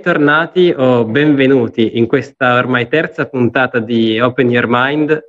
bentornati 0.00 0.72
o 0.74 1.04
benvenuti 1.04 1.98
in 1.98 2.06
questa 2.06 2.56
ormai 2.56 2.88
terza 2.88 3.26
puntata 3.26 3.80
di 3.80 4.18
Open 4.18 4.50
Your 4.50 4.64
Mind. 4.66 5.22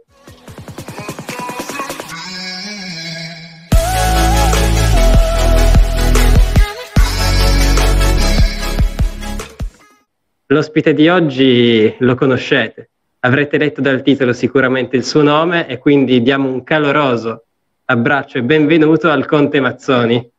L'ospite 10.48 10.94
di 10.94 11.10
oggi 11.10 11.94
lo 12.00 12.16
conoscete, 12.16 12.92
avrete 13.20 13.58
letto 13.58 13.82
dal 13.82 14.02
titolo 14.02 14.32
sicuramente 14.32 14.96
il 14.96 15.04
suo 15.04 15.22
nome 15.22 15.68
e 15.68 15.80
quindi 15.80 16.22
diamo 16.22 16.48
un 16.48 16.64
caloroso 16.64 17.44
abbraccio 17.84 18.38
e 18.38 18.44
benvenuto 18.44 19.10
al 19.10 19.26
Conte 19.26 19.60
Mazzoni. 19.60 20.32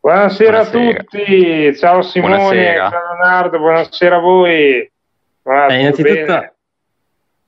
Buonasera, 0.00 0.62
buonasera, 0.62 0.98
a 1.00 1.02
tutti, 1.04 1.76
ciao 1.76 2.02
Simone, 2.02 2.36
buonasera. 2.36 2.90
ciao 2.90 3.12
Leonardo, 3.12 3.58
buonasera 3.58 4.16
a 4.16 4.18
voi. 4.20 4.90
Guarda, 5.42 5.74
eh, 5.74 5.80
innanzitutto, 5.80 6.24
bene? 6.24 6.54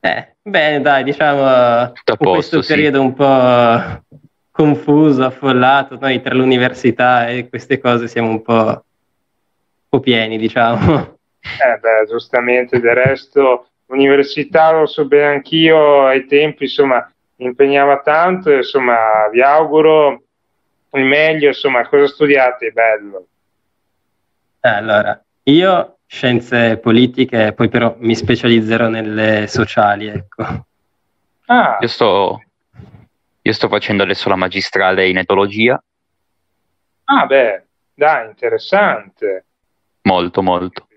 Eh, 0.01 0.35
bene, 0.43 0.81
dai, 0.81 1.05
diciamo, 1.05 1.93
in 1.93 2.17
questo 2.17 2.63
sì. 2.63 2.75
periodo 2.75 3.01
un 3.01 3.15
po' 3.15 4.03
confuso, 4.51 5.25
affollato, 5.25 5.97
noi 6.01 6.21
tra 6.21 6.35
l'università 6.35 7.29
e 7.29 7.49
queste 7.49 7.79
cose 7.79 8.09
siamo 8.09 8.29
un 8.29 8.43
po', 8.43 8.55
un 8.55 8.83
po 9.89 10.01
pieni, 10.01 10.37
diciamo. 10.37 11.19
Eh 11.41 11.79
beh, 11.79 12.07
giustamente, 12.09 12.81
del 12.81 12.95
resto 12.95 13.69
l'università 13.87 14.73
lo 14.73 14.87
so 14.87 15.07
bene 15.07 15.35
anch'io, 15.35 16.07
ai 16.07 16.27
tempi, 16.27 16.65
insomma, 16.65 17.11
impegnava 17.37 18.01
tanto, 18.01 18.51
insomma, 18.53 19.29
vi 19.31 19.43
auguro 19.43 20.23
il 20.93 21.05
meglio, 21.05 21.49
insomma, 21.49 21.87
cosa 21.89 22.07
studiate? 22.07 22.71
Bello. 22.73 23.27
Eh, 24.61 24.69
allora, 24.69 25.23
io 25.45 25.99
scienze 26.07 26.77
politiche, 26.79 27.53
poi 27.53 27.69
però 27.69 27.95
mi 27.99 28.15
specializzerò 28.15 28.89
nelle 28.89 29.47
sociali, 29.47 30.09
ecco. 30.09 30.67
Ah. 31.47 31.79
Io, 31.81 31.89
sto, 31.89 32.43
io 33.43 33.53
sto 33.53 33.69
facendo 33.69 34.03
adesso 34.03 34.29
la 34.29 34.37
magistrale 34.37 35.09
in 35.09 35.19
etologia. 35.19 35.83
Ah, 37.05 37.27
beh, 37.27 37.65
dai, 37.95 38.27
interessante. 38.27 39.45
Molto, 40.03 40.43
molto. 40.43 40.89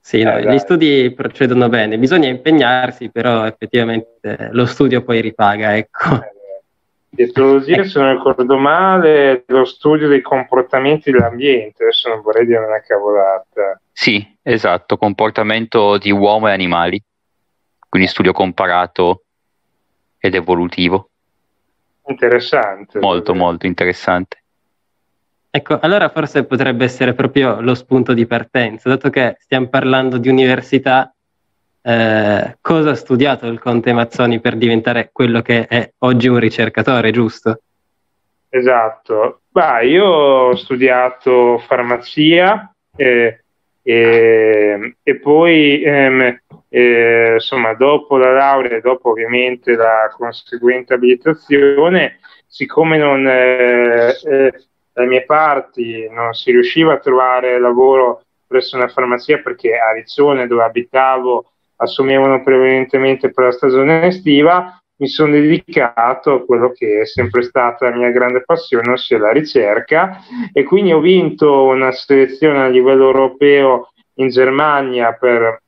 Sì, 0.00 0.22
no, 0.22 0.36
eh, 0.36 0.50
gli 0.50 0.58
studi 0.58 1.12
procedono 1.14 1.68
bene, 1.68 1.98
bisogna 1.98 2.28
impegnarsi, 2.28 3.10
però 3.10 3.46
effettivamente 3.46 4.48
lo 4.52 4.64
studio 4.64 5.02
poi 5.02 5.20
ripaga, 5.20 5.76
ecco. 5.76 6.22
Eh, 6.22 6.32
Dietologia, 7.10 7.84
se 7.84 7.98
non 7.98 8.16
ricordo 8.16 8.58
male, 8.58 9.32
è 9.32 9.42
lo 9.46 9.64
studio 9.64 10.08
dei 10.08 10.20
comportamenti 10.20 11.10
dell'ambiente, 11.10 11.84
adesso 11.84 12.08
non 12.08 12.20
vorrei 12.20 12.44
dire 12.44 12.58
una 12.58 12.80
cavolata. 12.80 13.80
Sì, 13.90 14.36
esatto, 14.42 14.98
comportamento 14.98 15.96
di 15.96 16.10
uomo 16.10 16.48
e 16.48 16.52
animali, 16.52 17.02
quindi 17.88 18.08
studio 18.08 18.32
comparato 18.32 19.24
ed 20.18 20.34
evolutivo. 20.34 21.10
Interessante. 22.06 22.98
Molto, 23.00 23.34
molto 23.34 23.66
interessante. 23.66 24.42
Ecco, 25.50 25.78
allora 25.80 26.10
forse 26.10 26.44
potrebbe 26.44 26.84
essere 26.84 27.14
proprio 27.14 27.60
lo 27.60 27.74
spunto 27.74 28.12
di 28.12 28.26
partenza, 28.26 28.90
dato 28.90 29.08
che 29.08 29.36
stiamo 29.40 29.68
parlando 29.68 30.18
di 30.18 30.28
università, 30.28 31.12
eh, 31.88 32.58
cosa 32.60 32.90
ha 32.90 32.94
studiato 32.94 33.46
il 33.46 33.58
Conte 33.58 33.94
Mazzoni 33.94 34.40
per 34.40 34.56
diventare 34.56 35.08
quello 35.10 35.40
che 35.40 35.66
è 35.66 35.90
oggi 36.00 36.28
un 36.28 36.38
ricercatore, 36.38 37.10
giusto? 37.10 37.62
Esatto. 38.50 39.40
Bah, 39.48 39.80
io 39.80 40.04
ho 40.04 40.54
studiato 40.56 41.56
farmacia 41.66 42.70
eh, 42.94 43.42
eh, 43.82 44.96
e 45.02 45.16
poi 45.16 45.82
ehm, 45.82 46.40
eh, 46.68 47.30
insomma 47.34 47.72
dopo 47.72 48.18
la 48.18 48.32
laurea 48.32 48.76
e 48.76 48.80
dopo 48.82 49.08
ovviamente 49.08 49.74
la 49.74 50.14
conseguente 50.14 50.92
abilitazione, 50.92 52.18
siccome 52.46 52.98
non, 52.98 53.26
eh, 53.26 54.14
eh, 54.24 54.52
dalle 54.92 55.08
mie 55.08 55.24
parti 55.24 56.06
non 56.10 56.34
si 56.34 56.50
riusciva 56.50 56.92
a 56.92 56.98
trovare 56.98 57.58
lavoro 57.58 58.24
presso 58.46 58.76
una 58.76 58.88
farmacia 58.88 59.38
perché 59.38 59.78
a 59.78 59.92
Riccione 59.92 60.46
dove 60.46 60.64
abitavo 60.64 61.52
assumevano 61.78 62.42
prevalentemente 62.42 63.30
per 63.30 63.44
la 63.44 63.52
stagione 63.52 64.06
estiva, 64.06 64.80
mi 65.00 65.08
sono 65.08 65.32
dedicato 65.32 66.32
a 66.32 66.44
quello 66.44 66.72
che 66.72 67.02
è 67.02 67.06
sempre 67.06 67.42
stata 67.42 67.88
la 67.88 67.96
mia 67.96 68.10
grande 68.10 68.42
passione, 68.42 68.92
ossia 68.92 69.18
la 69.18 69.30
ricerca, 69.30 70.22
e 70.52 70.64
quindi 70.64 70.92
ho 70.92 71.00
vinto 71.00 71.64
una 71.64 71.92
selezione 71.92 72.60
a 72.60 72.68
livello 72.68 73.06
europeo 73.06 73.92
in 74.14 74.28
Germania 74.28 75.12
per 75.12 75.62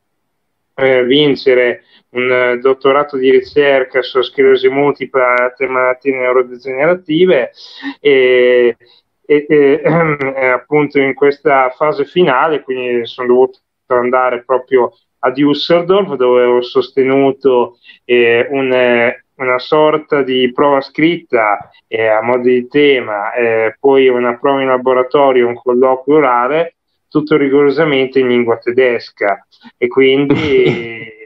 eh, 0.75 1.04
vincere 1.04 1.84
un 2.10 2.59
dottorato 2.60 3.16
di 3.16 3.31
ricerca 3.31 4.03
sulla 4.03 4.25
sclerosi 4.25 4.69
multipla 4.69 5.37
e 5.37 5.42
altre 5.42 5.69
malattie 5.69 6.16
neurodegenerative 6.16 7.53
e, 8.00 8.77
e, 9.25 9.47
e 9.48 9.82
eh, 9.84 10.47
appunto 10.50 10.98
in 10.98 11.15
questa 11.15 11.71
fase 11.71 12.04
finale, 12.04 12.62
quindi 12.62 13.06
sono 13.06 13.28
dovuto 13.28 13.60
andare 13.87 14.42
proprio 14.42 14.92
a 15.20 15.31
Düsseldorf 15.31 16.14
dove 16.14 16.44
ho 16.44 16.62
sostenuto 16.62 17.78
eh, 18.04 18.47
un, 18.50 18.72
eh, 18.72 19.25
una 19.36 19.58
sorta 19.58 20.22
di 20.22 20.50
prova 20.53 20.81
scritta 20.81 21.70
eh, 21.86 22.06
a 22.06 22.22
modo 22.22 22.42
di 22.42 22.66
tema, 22.69 23.32
eh, 23.32 23.76
poi 23.78 24.09
una 24.09 24.38
prova 24.38 24.60
in 24.60 24.69
laboratorio, 24.69 25.47
un 25.47 25.54
colloquio 25.54 26.16
orale, 26.16 26.76
tutto 27.09 27.36
rigorosamente 27.36 28.19
in 28.19 28.28
lingua 28.28 28.59
tedesca. 28.59 29.47
E 29.76 29.88
quindi 29.88 31.19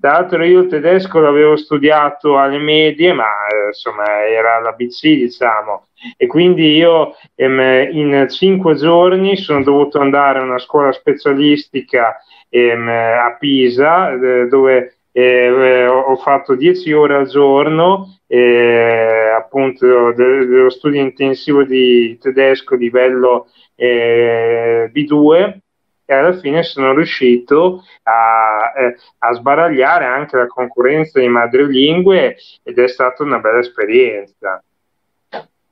tra 0.00 0.12
l'altro 0.12 0.44
io 0.44 0.60
il 0.60 0.68
tedesco 0.68 1.20
l'avevo 1.20 1.56
studiato 1.56 2.38
alle 2.38 2.58
medie 2.58 3.12
ma 3.12 3.26
insomma 3.68 4.26
era 4.26 4.60
l'ABC 4.60 5.02
diciamo. 5.02 5.86
E 6.16 6.26
quindi 6.26 6.74
io 6.74 7.14
ehm, 7.34 7.88
in 7.92 8.26
cinque 8.28 8.74
giorni 8.74 9.36
sono 9.36 9.62
dovuto 9.62 10.00
andare 10.00 10.38
a 10.38 10.42
una 10.42 10.58
scuola 10.58 10.92
specialistica 10.92 12.18
ehm, 12.50 12.88
a 12.88 13.36
Pisa, 13.38 14.12
eh, 14.12 14.46
dove 14.48 14.98
eh, 15.12 15.86
ho 15.86 16.16
fatto 16.16 16.54
10 16.56 16.92
ore 16.92 17.14
al 17.14 17.26
giorno, 17.28 18.18
eh, 18.26 19.30
appunto 19.34 20.12
de- 20.12 20.46
dello 20.46 20.70
studio 20.70 21.00
intensivo 21.00 21.62
di 21.62 22.18
tedesco 22.20 22.74
livello 22.74 23.46
eh, 23.76 24.90
B2 24.92 25.62
e 26.06 26.14
alla 26.14 26.36
fine 26.38 26.62
sono 26.62 26.94
riuscito 26.94 27.82
a, 28.02 28.72
eh, 28.76 28.96
a, 29.18 29.32
sbaragliare 29.32 30.04
anche 30.04 30.36
la 30.36 30.46
concorrenza 30.46 31.18
di 31.18 31.28
madrelingue 31.28 32.36
ed 32.62 32.78
è 32.78 32.88
stata 32.88 33.22
una 33.22 33.38
bella 33.38 33.60
esperienza. 33.60 34.62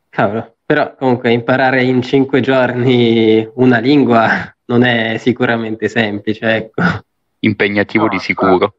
Cavolo, 0.09 0.57
però 0.65 0.95
comunque 0.95 1.31
imparare 1.31 1.83
in 1.83 2.03
cinque 2.03 2.41
giorni 2.41 3.49
una 3.55 3.79
lingua 3.79 4.55
non 4.67 4.85
è 4.85 5.19
sicuramente 5.19 5.89
semplice, 5.89 6.55
ecco. 6.55 6.83
Impegnativo 7.41 8.05
no, 8.05 8.11
di 8.11 8.19
sicuro. 8.19 8.75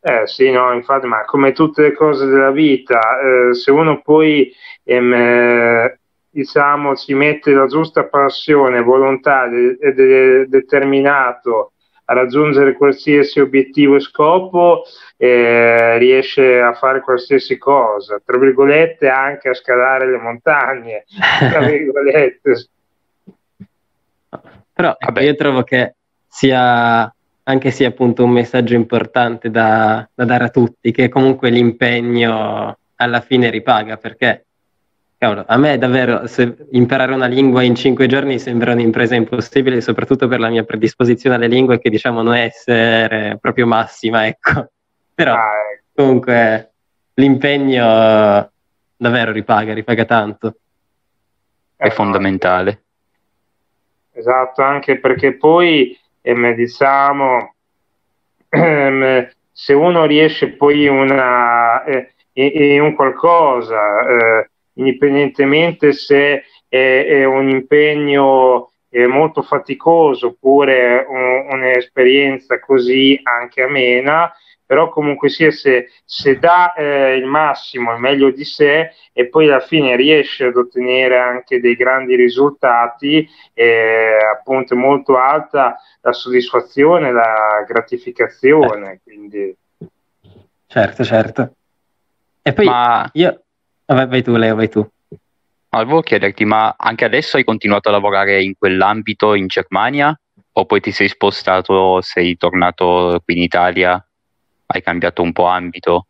Eh 0.00 0.26
sì, 0.26 0.50
no, 0.50 0.72
infatti, 0.72 1.06
ma 1.06 1.24
come 1.24 1.52
tutte 1.52 1.82
le 1.82 1.92
cose 1.92 2.26
della 2.26 2.50
vita, 2.50 2.98
eh, 3.20 3.54
se 3.54 3.70
uno 3.70 4.00
poi 4.02 4.52
ehm, 4.82 5.12
eh, 5.12 6.00
diciamo 6.32 6.96
ci 6.96 7.12
mette 7.14 7.52
la 7.52 7.66
giusta 7.66 8.04
passione, 8.04 8.80
volontà 8.80 9.44
ed 9.44 10.00
è 10.00 10.44
determinato 10.46 11.72
a 12.06 12.14
raggiungere 12.14 12.72
qualsiasi 12.72 13.38
obiettivo 13.38 13.96
e 13.96 14.00
scopo, 14.00 14.82
eh, 15.16 15.98
riesce 15.98 16.60
a 16.60 16.72
fare 16.72 17.00
qualsiasi 17.00 17.58
cosa, 17.58 18.20
tra 18.24 18.38
virgolette 18.38 19.08
anche 19.08 19.50
a 19.50 19.54
scalare 19.54 20.10
le 20.10 20.18
montagne, 20.18 21.04
tra 21.38 21.60
virgolette. 21.68 22.68
Però 24.72 24.96
ecco, 24.98 25.20
io 25.20 25.34
trovo 25.36 25.62
che 25.62 25.94
sia 26.26 27.14
anche 27.44 27.70
sia 27.70 27.88
appunto 27.88 28.24
un 28.24 28.30
messaggio 28.30 28.74
importante 28.74 29.50
da, 29.50 30.08
da, 30.14 30.24
dare 30.24 30.44
a 30.44 30.48
tutti, 30.48 30.92
che 30.92 31.08
comunque 31.08 31.50
l'impegno 31.50 32.76
alla 32.96 33.20
fine 33.20 33.50
ripaga, 33.50 33.96
perché 33.96 34.46
cavolo, 35.22 35.44
a 35.46 35.56
me 35.56 35.78
davvero 35.78 36.24
imparare 36.72 37.14
una 37.14 37.26
lingua 37.26 37.62
in 37.62 37.76
cinque 37.76 38.08
giorni 38.08 38.40
sembra 38.40 38.72
un'impresa 38.72 39.14
impossibile, 39.14 39.80
soprattutto 39.80 40.26
per 40.26 40.40
la 40.40 40.48
mia 40.48 40.64
predisposizione 40.64 41.36
alle 41.36 41.46
lingue, 41.46 41.78
che 41.78 41.90
diciamo 41.90 42.22
non 42.22 42.34
essere 42.34 43.38
proprio 43.40 43.68
massima, 43.68 44.26
ecco. 44.26 44.70
Però 45.14 45.32
ah, 45.32 45.52
ecco. 45.72 45.84
comunque 45.94 46.72
l'impegno 47.14 48.50
davvero 48.96 49.30
ripaga, 49.30 49.72
ripaga 49.72 50.04
tanto. 50.04 50.56
È 51.76 51.88
fondamentale. 51.90 52.82
Esatto, 54.10 54.62
anche 54.62 54.98
perché 54.98 55.36
poi 55.36 55.96
ehm, 56.20 56.52
diciamo 56.54 57.54
ehm, 58.50 59.30
se 59.52 59.72
uno 59.72 60.04
riesce 60.04 60.48
poi 60.48 60.88
una, 60.88 61.84
eh, 61.84 62.12
in 62.32 62.80
un 62.82 62.94
qualcosa, 62.96 64.06
eh, 64.08 64.50
indipendentemente 64.74 65.92
se 65.92 66.44
è, 66.68 67.04
è 67.06 67.24
un 67.24 67.48
impegno 67.48 68.72
è 68.88 69.06
molto 69.06 69.40
faticoso 69.40 70.26
oppure 70.28 71.06
un, 71.08 71.46
un'esperienza 71.50 72.60
così 72.60 73.18
anche 73.22 73.62
amena, 73.62 74.30
però 74.66 74.90
comunque 74.90 75.30
sia 75.30 75.50
se, 75.50 75.88
se 76.04 76.38
dà 76.38 76.74
eh, 76.74 77.16
il 77.16 77.24
massimo, 77.24 77.92
il 77.92 78.00
meglio 78.00 78.30
di 78.30 78.44
sé 78.44 78.92
e 79.12 79.28
poi 79.28 79.46
alla 79.46 79.60
fine 79.60 79.96
riesce 79.96 80.44
ad 80.44 80.56
ottenere 80.56 81.18
anche 81.18 81.58
dei 81.58 81.74
grandi 81.74 82.16
risultati, 82.16 83.26
eh, 83.54 84.18
appunto 84.30 84.74
è 84.74 84.76
molto 84.76 85.16
alta 85.16 85.78
la 86.00 86.12
soddisfazione, 86.12 87.12
la 87.12 87.64
gratificazione. 87.66 89.00
Quindi... 89.02 89.56
Certo, 90.66 91.04
certo. 91.04 91.54
E 92.42 92.52
poi 92.52 92.64
ma... 92.66 93.08
io... 93.12 93.42
Vabbè, 93.86 94.06
vai 94.06 94.22
tu, 94.22 94.36
Leo, 94.36 94.54
vai 94.54 94.68
tu. 94.68 94.86
volevo 95.70 96.00
chiederti, 96.00 96.44
ma 96.44 96.74
anche 96.76 97.04
adesso 97.04 97.36
hai 97.36 97.44
continuato 97.44 97.88
a 97.88 97.92
lavorare 97.92 98.42
in 98.42 98.54
quell'ambito 98.56 99.34
in 99.34 99.46
Germania? 99.46 100.16
O 100.54 100.66
poi 100.66 100.80
ti 100.80 100.92
sei 100.92 101.08
spostato, 101.08 102.00
sei 102.00 102.36
tornato 102.36 103.20
qui 103.24 103.36
in 103.36 103.42
Italia? 103.42 104.04
Hai 104.66 104.82
cambiato 104.82 105.22
un 105.22 105.32
po' 105.32 105.46
ambito? 105.46 106.06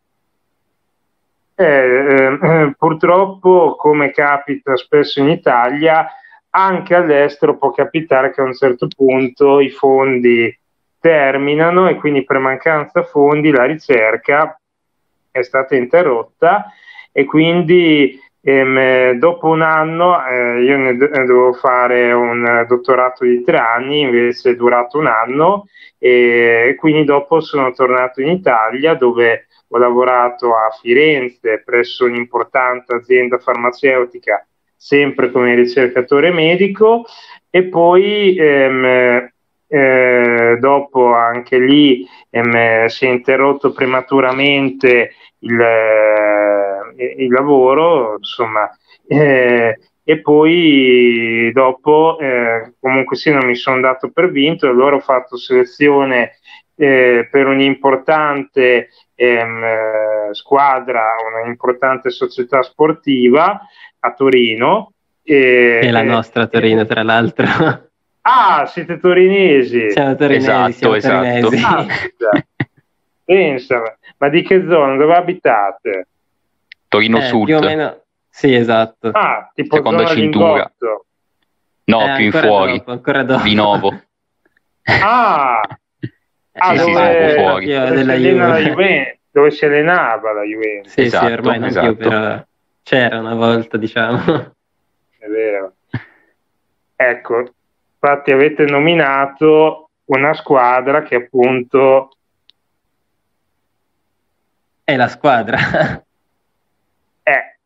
Eh, 1.55 2.37
eh, 2.41 2.73
purtroppo, 2.77 3.75
come 3.75 4.11
capita 4.11 4.75
spesso 4.75 5.19
in 5.19 5.29
Italia, 5.29 6.07
anche 6.51 6.95
all'estero 6.95 7.57
può 7.57 7.71
capitare 7.71 8.31
che 8.31 8.41
a 8.41 8.45
un 8.45 8.53
certo 8.53 8.87
punto 8.87 9.59
i 9.59 9.69
fondi 9.69 10.55
terminano 10.99 11.87
e 11.89 11.95
quindi 11.95 12.23
per 12.23 12.37
mancanza 12.39 13.03
fondi 13.03 13.51
la 13.51 13.65
ricerca 13.65 14.57
è 15.31 15.41
stata 15.41 15.75
interrotta 15.75 16.71
e 17.13 17.23
quindi 17.25 18.19
ehm, 18.41 19.11
dopo 19.13 19.47
un 19.47 19.61
anno 19.61 20.25
eh, 20.25 20.63
io 20.63 20.77
ne, 20.77 20.97
dovevo 20.97 21.53
fare 21.53 22.11
un 22.11 22.65
dottorato 22.67 23.23
di 23.23 23.41
tre 23.43 23.57
anni, 23.57 24.01
invece 24.01 24.49
è 24.51 24.55
durato 24.55 24.97
un 24.97 25.07
anno. 25.07 25.67
E 25.97 26.75
quindi 26.77 27.05
dopo 27.05 27.39
sono 27.39 27.71
tornato 27.71 28.19
in 28.19 28.27
Italia 28.27 28.93
dove 28.95 29.47
ho 29.69 29.77
lavorato 29.77 30.53
a 30.53 30.69
Firenze 30.81 31.61
presso 31.63 32.03
un'importante 32.03 32.93
azienda 32.93 33.37
farmaceutica 33.37 34.45
sempre 34.75 35.31
come 35.31 35.55
ricercatore 35.55 36.31
medico. 36.31 37.05
E 37.49 37.63
poi 37.63 38.35
ehm, 38.35 39.29
eh, 39.67 40.57
dopo 40.59 41.13
anche 41.13 41.57
lì 41.57 42.05
ehm, 42.29 42.85
si 42.87 43.05
è 43.05 43.09
interrotto 43.09 43.71
prematuramente 43.71 45.13
il, 45.39 45.59
eh, 45.59 46.72
il 46.97 47.31
lavoro, 47.31 48.15
insomma, 48.17 48.69
eh, 49.07 49.77
e 50.03 50.21
poi 50.21 51.49
dopo 51.53 52.17
eh, 52.19 52.73
comunque 52.79 53.15
sì 53.15 53.31
non 53.31 53.45
mi 53.45 53.55
sono 53.55 53.79
dato 53.79 54.09
per 54.11 54.31
vinto, 54.31 54.67
allora 54.67 54.95
ho 54.95 54.99
fatto 54.99 55.37
selezione 55.37 56.39
eh, 56.75 57.27
per 57.31 57.47
un'importante 57.47 58.89
ehm, 59.15 60.31
squadra, 60.31 61.03
un'importante 61.43 62.09
società 62.09 62.61
sportiva 62.61 63.61
a 63.99 64.13
Torino. 64.13 64.91
E, 65.23 65.79
è 65.79 65.91
la 65.91 66.03
nostra 66.03 66.47
Torino, 66.47 66.85
tra 66.85 67.03
l'altro. 67.03 67.45
Ah, 68.25 68.65
siete 68.67 68.99
torinesi. 68.99 69.91
Siamo 69.91 70.15
torinesi, 70.15 70.45
esatto, 70.45 70.71
siamo 70.71 70.95
esatto. 70.95 71.49
torinesi. 71.49 71.67
Ah, 71.73 72.45
Pensa, 73.25 73.97
ma 74.17 74.29
di 74.29 74.41
che 74.43 74.65
zona? 74.65 74.95
Dove 74.95 75.13
abitate? 75.13 76.07
Torino 76.93 77.17
eh, 77.17 77.21
Sud. 77.21 77.45
Più 77.45 77.55
o 77.57 77.59
meno, 77.59 78.03
sì, 78.29 78.53
esatto. 78.53 79.09
Ah, 79.09 79.51
tipo 79.53 79.75
Seconda 79.77 80.05
cintura. 80.05 80.71
No, 81.85 82.13
eh, 82.13 82.15
più 82.15 82.25
in 82.25 82.31
fuori. 82.31 82.77
Dopo, 82.77 82.91
ancora 82.91 83.23
dopo. 83.23 83.43
Di 83.43 83.55
nuovo. 83.55 84.01
ah, 84.83 85.59
ah 86.53 86.77
sì, 86.77 86.91
dove, 86.91 87.29
sì, 87.29 87.35
fuori. 87.35 87.73
Dove, 87.73 88.03
si 88.03 88.69
Juve. 88.69 89.19
dove 89.31 89.51
si 89.51 89.65
allenava 89.65 90.33
la 90.33 90.43
Juventus. 90.43 90.91
Sì, 90.91 91.01
esatto, 91.01 91.25
sì, 91.25 91.31
ormai 91.31 91.59
non 91.59 91.67
esatto. 91.69 91.95
più, 91.95 91.97
però 91.97 92.45
c'era 92.83 93.19
una 93.19 93.35
volta, 93.35 93.77
diciamo. 93.77 94.53
È 95.17 95.27
vero. 95.27 95.73
Ecco, 96.95 97.53
infatti 97.93 98.31
avete 98.31 98.65
nominato 98.65 99.89
una 100.05 100.33
squadra 100.33 101.01
che 101.03 101.15
appunto 101.15 102.17
è 104.83 104.95
la 104.95 105.07
squadra. 105.07 105.57
eh. 107.23 107.57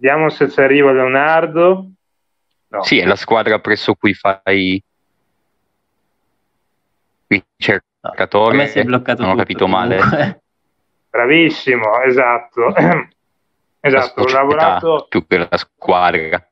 Vediamo 0.00 0.30
se 0.30 0.48
ci 0.48 0.58
arriva 0.60 0.92
Leonardo. 0.92 1.90
No. 2.68 2.82
Sì, 2.82 2.98
è 2.98 3.04
la 3.04 3.16
squadra 3.16 3.58
presso 3.58 3.94
cui 3.94 4.14
fai 4.14 4.82
ricercatore. 7.26 8.56
No, 8.56 8.62
a 8.62 8.64
me 8.64 8.68
si 8.68 8.78
è 8.78 8.84
bloccato 8.84 9.20
non 9.20 9.32
ho 9.32 9.36
capito 9.36 9.66
comunque. 9.66 9.98
male. 9.98 10.42
Bravissimo, 11.10 12.00
esatto. 12.00 12.72
esatto, 13.80 14.22
ho 14.22 14.28
lavorato 14.28 15.06
più 15.06 15.26
che 15.26 15.36
la 15.36 15.56
squadra. 15.58 16.48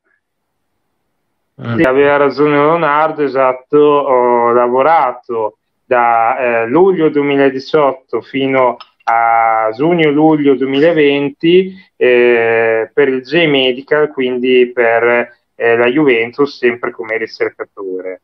Sì, 1.55 1.83
aveva 1.83 2.19
ragione 2.19 2.51
Leonardo, 2.51 3.23
esatto, 3.23 3.79
ho 3.79 4.53
lavorato 4.53 5.57
da 5.87 6.39
eh, 6.39 6.67
luglio 6.67 7.09
2018 7.09 8.21
fino 8.21 8.77
a 9.11 9.71
giugno-luglio 9.75 10.55
2020 10.55 11.75
eh, 11.97 12.91
per 12.93 13.09
il 13.09 13.23
J-Medical, 13.23 14.13
quindi 14.13 14.71
per 14.73 15.33
eh, 15.55 15.77
la 15.77 15.87
Juventus, 15.87 16.59
sempre 16.59 16.91
come 16.91 17.17
ricercatore. 17.17 18.21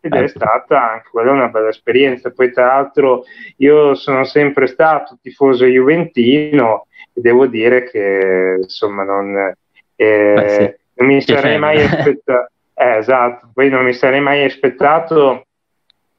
Ed 0.00 0.12
è 0.14 0.18
ecco. 0.18 0.28
stata 0.28 0.90
anche 0.92 1.08
quella 1.12 1.30
una 1.30 1.48
bella 1.48 1.68
esperienza. 1.68 2.32
Poi, 2.32 2.50
tra 2.52 2.66
l'altro, 2.66 3.22
io 3.58 3.94
sono 3.94 4.24
sempre 4.24 4.66
stato 4.66 5.16
tifoso 5.22 5.64
juventino 5.64 6.86
e 7.12 7.20
devo 7.20 7.46
dire 7.46 7.88
che 7.88 8.56
insomma 8.60 9.04
non, 9.04 9.54
eh, 9.94 10.44
sì. 10.48 10.74
non 10.94 11.06
mi 11.06 11.20
sarei 11.22 11.58
mai 11.58 11.82
aspettato. 11.86 12.50
Eh, 12.74 12.96
esatto, 12.96 13.50
poi 13.54 13.68
non 13.68 13.84
mi 13.84 13.92
sarei 13.92 14.20
mai 14.20 14.42
aspettato 14.42 15.46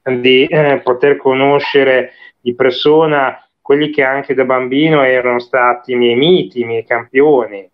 di 0.02 0.46
eh, 0.46 0.80
poter 0.82 1.16
conoscere 1.16 2.12
di 2.44 2.54
persona 2.54 3.38
quelli 3.62 3.88
che 3.88 4.02
anche 4.02 4.34
da 4.34 4.44
bambino 4.44 5.02
erano 5.02 5.38
stati 5.38 5.92
i 5.92 5.96
miei 5.96 6.14
miti, 6.14 6.60
i 6.60 6.64
miei 6.64 6.84
campioni. 6.84 7.66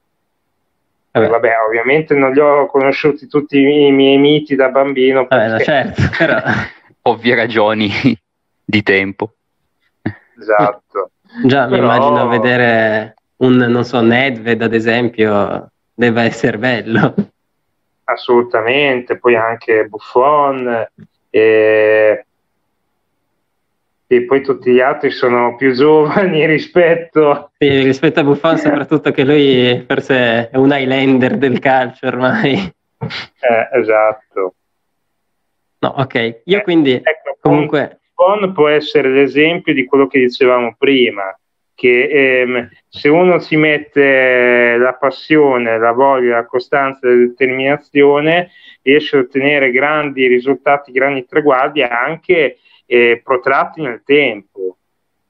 Vabbè. 1.11 1.27
vabbè, 1.27 1.55
ovviamente 1.67 2.15
non 2.15 2.31
li 2.31 2.39
ho 2.39 2.67
conosciuti 2.67 3.27
tutti 3.27 3.59
i 3.59 3.91
miei 3.91 4.17
miti 4.17 4.55
da 4.55 4.69
bambino. 4.69 5.27
Perché... 5.27 5.49
Vabbè, 5.49 5.65
certo, 5.65 6.03
però... 6.17 6.41
Ovvie 7.03 7.35
ragioni 7.35 7.91
di 8.65 8.83
tempo. 8.85 9.33
Esatto. 10.39 11.11
Già, 11.45 11.67
però... 11.67 11.77
mi 11.77 11.79
immagino 11.79 12.29
vedere 12.29 13.17
un, 13.39 13.57
non 13.57 13.85
so, 13.85 14.01
Nedved 14.01 14.63
ad 14.63 14.73
esempio, 14.75 15.73
deve 15.93 16.23
essere 16.23 16.57
bello. 16.59 17.15
Assolutamente, 18.05 19.19
poi 19.19 19.35
anche 19.35 19.87
Buffon, 19.87 20.87
e, 21.29 22.27
e 24.13 24.25
poi 24.25 24.43
tutti 24.43 24.73
gli 24.73 24.81
altri 24.81 25.13
sono 25.13 25.55
più 25.55 25.71
giovani 25.73 26.45
rispetto, 26.45 27.53
sì, 27.57 27.83
rispetto 27.85 28.19
a 28.19 28.25
Buffon, 28.25 28.59
soprattutto 28.59 29.13
che 29.13 29.25
lui 29.25 29.85
forse 29.87 30.51
è 30.51 30.57
un 30.57 30.73
Highlander 30.73 31.39
del 31.39 31.61
calcio 31.61 32.09
ormai. 32.09 32.55
Eh, 32.55 33.79
esatto. 33.79 34.55
No, 35.79 35.95
ok. 35.99 36.41
Io 36.45 36.59
eh, 36.59 36.63
quindi 36.63 36.95
ecco, 36.95 37.39
comunque... 37.41 38.01
Buffon 38.13 38.53
può 38.53 38.67
essere 38.67 39.11
l'esempio 39.11 39.73
di 39.73 39.85
quello 39.85 40.09
che 40.09 40.19
dicevamo 40.19 40.75
prima, 40.77 41.33
che 41.77 42.09
ehm, 42.11 42.69
se 42.89 43.09
uno 43.09 43.41
ci 43.41 43.55
mette 43.55 44.77
la 44.77 44.95
passione, 44.95 45.79
la 45.79 45.93
voglia, 45.93 46.35
la 46.35 46.47
costanza 46.47 47.07
e 47.07 47.11
la 47.11 47.17
determinazione, 47.17 48.51
riesce 48.83 49.17
a 49.17 49.21
ottenere 49.21 49.71
grandi 49.71 50.27
risultati, 50.27 50.91
grandi 50.91 51.25
traguardi 51.27 51.83
anche 51.83 52.57
eh, 52.91 53.21
protratti 53.23 53.83
nel 53.83 54.03
tempo. 54.05 54.77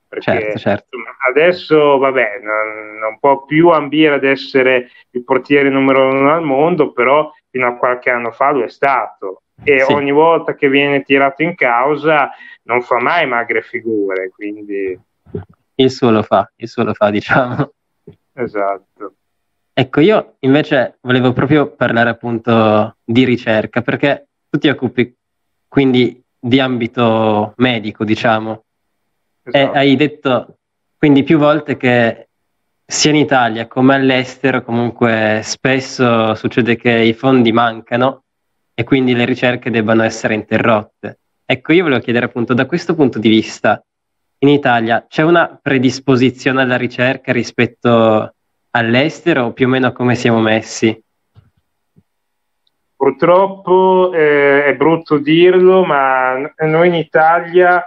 Perché 0.08 0.32
certo, 0.32 0.58
certo. 0.58 0.96
Insomma, 0.96 1.16
adesso, 1.28 1.98
vabbè, 1.98 2.40
non, 2.42 2.98
non, 2.98 3.18
può 3.20 3.44
più 3.44 3.68
ambire 3.68 4.14
ad 4.14 4.24
essere 4.24 4.90
il 5.10 5.22
portiere 5.22 5.68
numero 5.68 6.08
uno 6.08 6.32
al 6.32 6.42
mondo, 6.42 6.92
però 6.92 7.30
fino 7.50 7.66
a 7.68 7.76
qualche 7.76 8.10
anno 8.10 8.32
fa 8.32 8.50
lo 8.50 8.64
è 8.64 8.68
stato. 8.68 9.42
E 9.62 9.80
sì. 9.80 9.92
ogni 9.92 10.10
volta 10.10 10.54
che 10.54 10.70
viene 10.70 11.02
tirato 11.02 11.42
in 11.42 11.54
causa 11.54 12.30
non 12.62 12.80
fa 12.80 12.98
mai 12.98 13.26
magre 13.26 13.60
figure, 13.60 14.30
quindi... 14.30 14.98
Il 15.74 15.90
suo 15.90 16.10
lo 16.10 16.22
fa, 16.22 16.50
il 16.56 16.68
suo 16.68 16.82
lo 16.82 16.94
fa, 16.94 17.10
diciamo. 17.10 17.72
Esatto. 18.32 19.14
Ecco, 19.72 20.00
io 20.00 20.36
invece 20.40 20.98
volevo 21.02 21.32
proprio 21.32 21.70
parlare 21.70 22.08
appunto 22.08 22.96
di 23.04 23.24
ricerca, 23.24 23.82
perché 23.82 24.28
tu 24.48 24.58
ti 24.58 24.68
occupi 24.68 25.14
quindi 25.68 26.20
di 26.40 26.58
ambito 26.58 27.52
medico, 27.56 28.04
diciamo, 28.04 28.64
esatto. 29.42 29.74
e 29.74 29.78
hai 29.78 29.94
detto 29.96 30.56
quindi 30.96 31.22
più 31.22 31.38
volte 31.38 31.76
che 31.76 32.28
sia 32.84 33.10
in 33.10 33.16
Italia 33.16 33.66
come 33.68 33.94
all'estero 33.94 34.64
comunque 34.64 35.40
spesso 35.44 36.34
succede 36.34 36.76
che 36.76 36.90
i 36.90 37.12
fondi 37.12 37.52
mancano 37.52 38.24
e 38.74 38.84
quindi 38.84 39.14
le 39.14 39.24
ricerche 39.24 39.70
debbano 39.70 40.02
essere 40.02 40.34
interrotte. 40.34 41.18
Ecco, 41.44 41.72
io 41.72 41.82
volevo 41.84 42.02
chiedere 42.02 42.26
appunto 42.26 42.54
da 42.54 42.66
questo 42.66 42.94
punto 42.94 43.18
di 43.18 43.28
vista, 43.28 43.84
in 44.38 44.48
Italia 44.48 45.04
c'è 45.06 45.22
una 45.22 45.58
predisposizione 45.60 46.62
alla 46.62 46.76
ricerca 46.76 47.32
rispetto 47.32 48.34
all'estero 48.70 49.46
o 49.46 49.52
più 49.52 49.66
o 49.66 49.68
meno 49.68 49.92
come 49.92 50.14
siamo 50.14 50.40
messi? 50.40 50.98
Purtroppo 53.00 54.12
eh, 54.12 54.66
è 54.66 54.74
brutto 54.74 55.16
dirlo, 55.16 55.86
ma 55.86 56.36
noi 56.66 56.88
in 56.88 56.94
Italia 56.94 57.86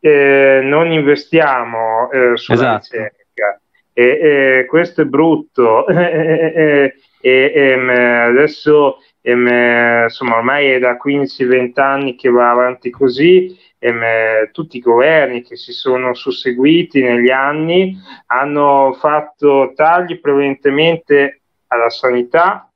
eh, 0.00 0.60
non 0.62 0.90
investiamo 0.90 2.10
eh, 2.10 2.30
sulla 2.38 2.78
esatto. 2.78 2.88
ricerca 2.90 3.60
e, 3.92 4.64
questo 4.66 5.02
è 5.02 5.04
brutto. 5.04 5.86
e, 5.86 6.94
ehm, 7.20 7.88
adesso 7.90 9.00
ehm, 9.20 10.04
insomma 10.04 10.36
ormai 10.36 10.70
è 10.70 10.78
da 10.78 10.96
15-20 10.96 11.80
anni 11.82 12.16
che 12.16 12.30
va 12.30 12.50
avanti 12.50 12.88
così 12.88 13.54
ehm, 13.78 14.50
tutti 14.50 14.78
i 14.78 14.80
governi 14.80 15.42
che 15.42 15.56
si 15.56 15.72
sono 15.72 16.14
susseguiti 16.14 17.02
negli 17.02 17.30
anni 17.30 17.98
hanno 18.28 18.96
fatto 18.98 19.74
tagli 19.74 20.18
prevalentemente 20.18 21.42
alla 21.66 21.90
sanità 21.90 22.70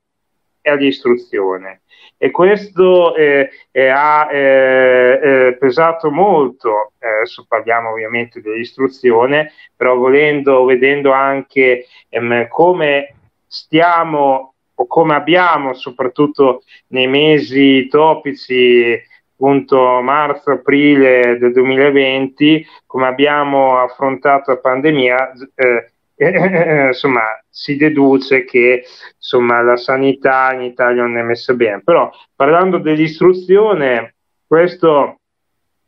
e 0.69 0.71
all'istruzione 0.71 1.81
e 2.21 2.31
questo 2.31 3.15
eh, 3.15 3.49
eh, 3.71 3.87
ha 3.87 4.27
eh, 4.29 5.19
eh 5.23 5.57
pesato 5.57 6.11
molto, 6.11 6.91
adesso 6.99 7.45
parliamo 7.47 7.91
ovviamente 7.91 8.41
dell'istruzione, 8.41 9.53
però 9.73 9.95
volendo, 9.95 10.65
vedendo 10.65 11.13
anche 11.13 11.85
ehm, 12.09 12.49
come 12.49 13.15
stiamo 13.47 14.53
o 14.73 14.85
come 14.87 15.15
abbiamo 15.15 15.73
soprattutto 15.73 16.63
nei 16.87 17.07
mesi 17.07 17.87
topici 17.87 19.01
appunto 19.33 20.01
marzo-aprile 20.01 21.37
del 21.37 21.53
2020, 21.53 22.65
come 22.85 23.07
abbiamo 23.07 23.77
affrontato 23.79 24.51
la 24.51 24.57
pandemia, 24.57 25.31
eh, 25.55 25.91
eh, 26.27 26.87
insomma, 26.87 27.21
si 27.49 27.77
deduce 27.77 28.43
che 28.43 28.83
insomma, 29.15 29.61
la 29.61 29.77
sanità 29.77 30.53
in 30.53 30.61
Italia 30.61 31.03
non 31.03 31.17
è 31.17 31.21
messa 31.21 31.53
bene. 31.53 31.81
Però 31.83 32.11
parlando 32.35 32.77
dell'istruzione, 32.77 34.15
questo 34.45 35.19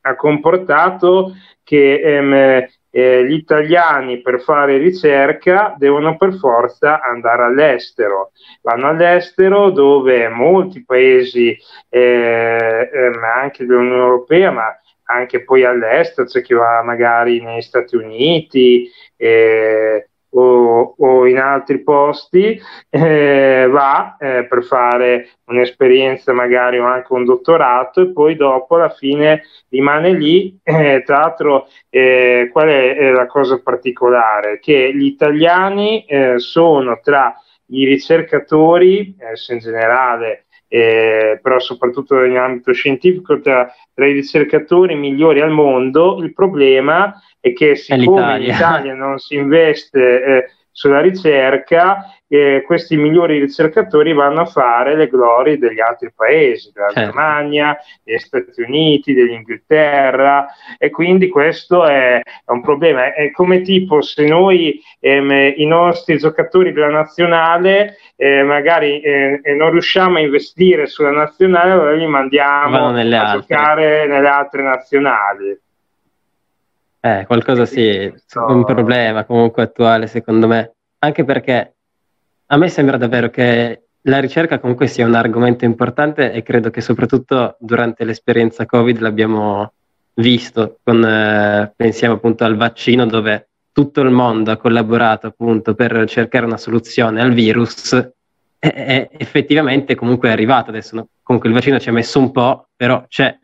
ha 0.02 0.16
comportato 0.16 1.34
che 1.64 2.00
ehm, 2.02 2.68
eh, 2.94 3.26
gli 3.26 3.34
italiani 3.34 4.22
per 4.22 4.42
fare 4.42 4.78
ricerca 4.78 5.76
devono 5.78 6.18
per 6.18 6.36
forza 6.36 7.02
andare 7.02 7.44
all'estero. 7.44 8.32
Vanno 8.62 8.88
all'estero 8.88 9.70
dove 9.70 10.28
molti 10.30 10.84
paesi, 10.84 11.58
eh, 11.90 12.90
eh, 12.92 13.12
anche 13.36 13.66
dell'Unione 13.66 14.02
Europea, 14.02 14.52
ma 14.52 14.76
anche 15.04 15.44
poi 15.44 15.66
all'estero, 15.66 16.28
c'è 16.28 16.42
chi 16.42 16.54
va 16.54 16.82
magari 16.84 17.42
negli 17.42 17.62
Stati 17.62 17.96
Uniti, 17.96 18.90
eh, 19.18 20.10
o, 20.34 20.96
o 20.98 21.28
in 21.28 21.38
altri 21.38 21.82
posti, 21.84 22.60
eh, 22.90 23.68
va 23.70 24.16
eh, 24.20 24.46
per 24.46 24.64
fare 24.64 25.30
un'esperienza 25.46 26.34
magari 26.34 26.80
o 26.80 26.86
anche 26.86 27.14
un 27.14 27.26
dottorato 27.26 28.02
e 28.02 28.12
poi 28.12 28.36
dopo 28.36 28.76
alla 28.76 28.90
fine 28.90 29.44
rimane 29.70 30.14
lì. 30.14 30.58
Eh, 30.64 31.04
tra 31.06 31.20
l'altro, 31.20 31.68
eh, 31.90 32.50
qual 32.52 32.68
è, 32.68 33.12
la 33.12 33.28
cosa 33.28 33.62
particolare? 33.62 34.60
Che 34.60 34.92
gli 34.94 35.06
italiani 35.06 36.06
eh, 36.06 36.40
sono 36.40 37.00
tra 37.02 37.36
i 37.68 37.86
ricercatori, 37.86 39.16
in 39.50 39.58
generale, 39.60 40.46
eh, 40.74 41.38
però 41.44 41.60
soprattutto 41.60 42.24
in 42.24 42.38
ambito 42.38 42.72
scientifico, 42.72 43.42
tra, 43.42 43.70
tra, 43.94 44.08
i 44.08 44.14
ricercatori 44.14 44.96
migliori 44.96 45.42
al 45.42 45.52
mondo. 45.52 46.24
Il 46.24 46.34
problema 46.34 47.14
è 47.42 47.52
che 47.52 47.76
siccome 47.76 48.38
in 48.38 48.44
Italia 48.44 48.94
non 48.94 49.20
si 49.20 49.36
investe 49.36 50.24
eh, 50.24 50.46
sulla 50.72 51.02
ricerca, 51.02 52.06
eh, 52.28 52.64
questi 52.66 52.96
migliori 52.96 53.40
ricercatori 53.40 54.14
vanno 54.14 54.42
a 54.42 54.46
fare 54.46 54.96
le 54.96 55.10
glorie 55.10 55.58
degli 55.58 55.82
altri 55.82 56.14
paesi, 56.16 56.72
della 56.74 56.88
certo. 56.88 57.02
Germania, 57.02 57.78
degli 58.04 58.18
Stati 58.18 58.62
Uniti, 58.62 59.14
dell'Inghilterra 59.14 60.48
e 60.78 60.90
quindi 60.92 61.28
questo 61.28 61.86
è, 61.86 62.22
è 62.22 62.52
un 62.52 62.62
problema. 62.62 63.14
È 63.14 63.32
come 63.32 63.62
tipo 63.62 64.02
se 64.02 64.26
noi 64.26 64.82
ehm, 65.00 65.54
i 65.58 65.66
nostri 65.66 66.18
giocatori 66.18 66.72
della 66.72 66.90
nazionale 66.90 67.98
eh, 68.16 68.44
magari 68.44 69.02
eh, 69.02 69.42
non 69.58 69.72
riusciamo 69.72 70.18
a 70.18 70.22
investire 70.22 70.88
sulla 70.88 71.12
nazionale, 71.12 71.72
allora 71.72 71.92
li 71.94 72.08
mandiamo 72.08 72.88
a 72.88 73.32
giocare 73.34 74.08
nelle 74.08 74.28
altre 74.28 74.62
nazionali. 74.62 75.60
Eh, 77.04 77.26
qualcosa 77.26 77.66
sì, 77.66 77.88
è 77.88 78.14
un 78.48 78.64
problema 78.64 79.26
comunque 79.26 79.64
attuale 79.64 80.06
secondo 80.06 80.48
me, 80.48 80.74
anche 81.00 81.24
perché 81.26 81.74
a 82.46 82.58
me 82.58 82.68
sembra 82.68 82.98
davvero 82.98 83.32
che 83.32 83.82
la 84.02 84.20
ricerca 84.20 84.60
comunque 84.60 84.86
sia 84.86 85.08
un 85.08 85.16
argomento 85.16 85.66
importante 85.66 86.32
e 86.32 86.44
credo 86.44 86.70
che 86.70 86.82
soprattutto 86.82 87.56
durante 87.60 88.04
l'esperienza 88.04 88.68
Covid 88.68 89.00
l'abbiamo 89.00 89.74
visto, 90.16 90.78
con, 90.84 91.04
eh, 91.04 91.74
pensiamo 91.76 92.16
appunto 92.16 92.44
al 92.44 92.56
vaccino 92.56 93.08
dove 93.08 93.48
tutto 93.72 94.02
il 94.02 94.12
mondo 94.12 94.52
ha 94.52 94.58
collaborato 94.58 95.28
appunto 95.28 95.74
per 95.74 96.06
cercare 96.08 96.46
una 96.46 96.58
soluzione 96.58 97.22
al 97.22 97.34
virus 97.34 97.94
e, 97.94 98.14
e 98.60 99.10
effettivamente 99.18 99.96
comunque 99.96 100.30
è 100.30 100.34
arrivato 100.34 100.70
adesso, 100.70 100.96
no? 100.96 101.08
comunque 101.24 101.50
il 101.50 101.56
vaccino 101.56 101.80
ci 101.80 101.90
ha 101.90 101.94
messo 101.94 102.20
un 102.20 102.32
po', 102.32 102.68
però 102.76 103.06
c'è. 103.08 103.36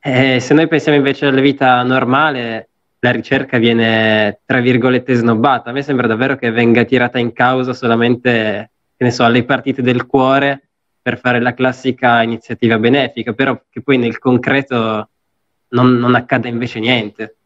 E 0.00 0.40
se 0.40 0.52
noi 0.54 0.66
pensiamo 0.66 0.98
invece 0.98 1.26
alla 1.26 1.40
vita 1.40 1.80
normale, 1.84 2.70
la 3.04 3.10
ricerca 3.10 3.58
viene, 3.58 4.40
tra 4.44 4.60
virgolette, 4.60 5.14
snobbata. 5.14 5.70
A 5.70 5.72
me 5.72 5.82
sembra 5.82 6.06
davvero 6.06 6.36
che 6.36 6.52
venga 6.52 6.84
tirata 6.84 7.18
in 7.18 7.32
causa 7.32 7.72
solamente, 7.72 8.70
che 8.96 9.04
ne 9.04 9.10
so, 9.10 9.24
alle 9.24 9.44
partite 9.44 9.82
del 9.82 10.06
cuore 10.06 10.68
per 11.02 11.18
fare 11.18 11.40
la 11.40 11.52
classica 11.52 12.22
iniziativa 12.22 12.78
benefica, 12.78 13.32
però 13.32 13.60
che 13.68 13.82
poi 13.82 13.98
nel 13.98 14.20
concreto 14.20 15.08
non, 15.70 15.94
non 15.94 16.14
accada 16.14 16.46
invece 16.46 16.78
niente. 16.78 17.36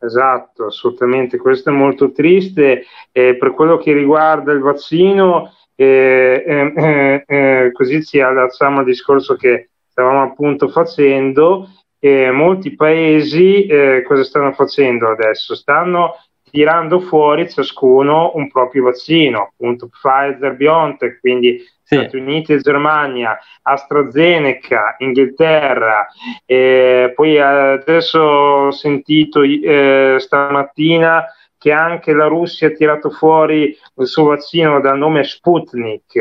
Esatto, 0.00 0.66
assolutamente, 0.66 1.38
questo 1.38 1.70
è 1.70 1.72
molto 1.72 2.10
triste. 2.10 2.84
Eh, 3.12 3.36
per 3.36 3.52
quello 3.52 3.76
che 3.76 3.92
riguarda 3.92 4.50
il 4.50 4.58
vaccino, 4.58 5.52
eh, 5.76 6.42
eh, 6.44 7.24
eh 7.24 7.70
così 7.72 8.04
ci 8.04 8.20
allacciamo 8.20 8.80
al 8.80 8.84
discorso 8.84 9.36
che 9.36 9.68
stavamo 9.86 10.22
appunto 10.22 10.66
facendo, 10.68 11.68
eh, 12.04 12.30
molti 12.30 12.74
paesi 12.74 13.64
eh, 13.64 14.02
cosa 14.06 14.24
stanno 14.24 14.52
facendo 14.52 15.08
adesso? 15.08 15.54
Stanno 15.54 16.18
tirando 16.50 17.00
fuori 17.00 17.48
ciascuno 17.48 18.32
un 18.34 18.48
proprio 18.48 18.84
vaccino, 18.84 19.52
appunto 19.52 19.88
Pfizer, 19.88 20.54
BioNTech, 20.54 21.18
quindi 21.20 21.64
sì. 21.82 21.96
Stati 21.96 22.16
Uniti 22.16 22.52
e 22.52 22.58
Germania, 22.58 23.38
AstraZeneca, 23.62 24.96
Inghilterra, 24.98 26.06
eh, 26.44 27.10
poi 27.14 27.40
adesso 27.40 28.20
ho 28.20 28.70
sentito 28.70 29.40
eh, 29.42 30.16
stamattina 30.18 31.24
che 31.64 31.72
anche 31.72 32.12
la 32.12 32.26
Russia 32.26 32.68
ha 32.68 32.72
tirato 32.72 33.08
fuori 33.08 33.74
il 33.96 34.06
suo 34.06 34.24
vaccino 34.24 34.82
dal 34.82 34.98
nome 34.98 35.24
Sputnik 35.24 36.14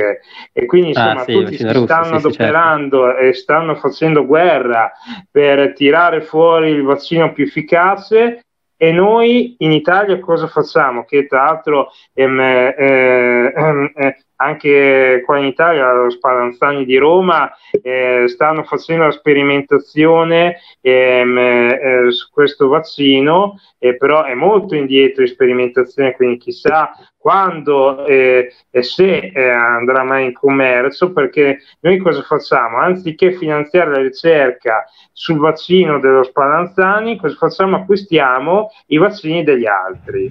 e 0.53 0.65
quindi 0.65 0.93
ah, 0.95 1.09
insomma 1.09 1.19
ah, 1.19 1.23
sì, 1.25 1.33
tutti 1.33 1.57
si 1.57 1.63
russo, 1.65 1.83
stanno 1.83 2.05
sì, 2.05 2.25
adoperando 2.27 3.03
certo. 3.07 3.19
e 3.19 3.33
stanno 3.33 3.75
facendo 3.75 4.25
guerra 4.25 4.89
per 5.29 5.73
tirare 5.73 6.21
fuori 6.21 6.69
il 6.69 6.83
vaccino 6.83 7.33
più 7.33 7.43
efficace 7.43 8.45
e 8.83 8.91
noi 8.91 9.55
in 9.59 9.71
Italia 9.71 10.19
cosa 10.19 10.47
facciamo? 10.47 11.05
Che 11.05 11.25
tra 11.25 11.45
l'altro 11.45 11.91
ehm, 12.13 12.37
eh, 12.37 13.53
ehm, 13.55 13.91
eh, 13.95 14.17
anche 14.35 15.21
qua 15.25 15.37
in 15.37 15.45
Italia, 15.45 15.87
allo 15.87 16.09
Spallanzani 16.09 16.83
di 16.83 16.97
Roma, 16.97 17.49
eh, 17.81 18.25
stanno 18.27 18.63
facendo 18.63 19.05
la 19.05 19.11
sperimentazione 19.11 20.57
ehm, 20.81 21.37
eh, 21.37 22.11
su 22.11 22.29
questo 22.29 22.67
vaccino, 22.67 23.57
eh, 23.79 23.95
però 23.95 24.25
è 24.25 24.33
molto 24.33 24.75
indietro 24.75 25.21
in 25.21 25.29
sperimentazione, 25.29 26.13
quindi 26.13 26.35
chissà 26.39 26.91
quando 27.24 28.06
eh, 28.06 28.53
e 28.70 28.84
se 28.84 29.32
eh, 29.34 29.50
andrà 29.50 30.03
mai 30.03 30.25
in 30.25 30.34
commercio, 30.34 31.13
perché 31.13 31.60
noi 31.80 31.98
cosa 32.00 32.22
facciamo? 32.22 32.80
Anziché 32.80 33.32
finanziare 33.32 33.92
la 33.92 34.01
ricerca 34.01 34.84
sul 35.13 35.38
vaccino 35.38 36.00
dello 36.00 36.24
Spallanzani, 36.24 37.18
cosa 37.18 37.34
facciamo? 37.36 37.77
Acquistiamo 37.77 38.72
i 38.88 38.98
vaccini 38.98 39.42
degli 39.46 39.65
altri. 39.65 40.25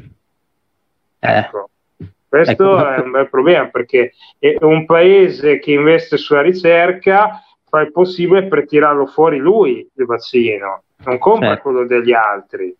Eh. 1.18 1.38
Ecco. 1.38 1.70
Questo 2.28 2.78
ecco. 2.78 2.88
è 2.90 3.00
un 3.00 3.10
bel 3.10 3.30
problema 3.30 3.68
perché 3.68 4.12
un 4.60 4.84
paese 4.84 5.60
che 5.60 5.72
investe 5.72 6.18
sulla 6.18 6.42
ricerca 6.42 7.42
fa 7.70 7.80
il 7.80 7.90
possibile 7.90 8.48
per 8.48 8.66
tirarlo 8.66 9.06
fuori 9.06 9.38
lui 9.38 9.78
il 9.94 10.04
vaccino, 10.04 10.82
non 11.04 11.16
compra 11.16 11.54
certo. 11.54 11.62
quello 11.62 11.86
degli 11.86 12.12
altri. 12.12 12.76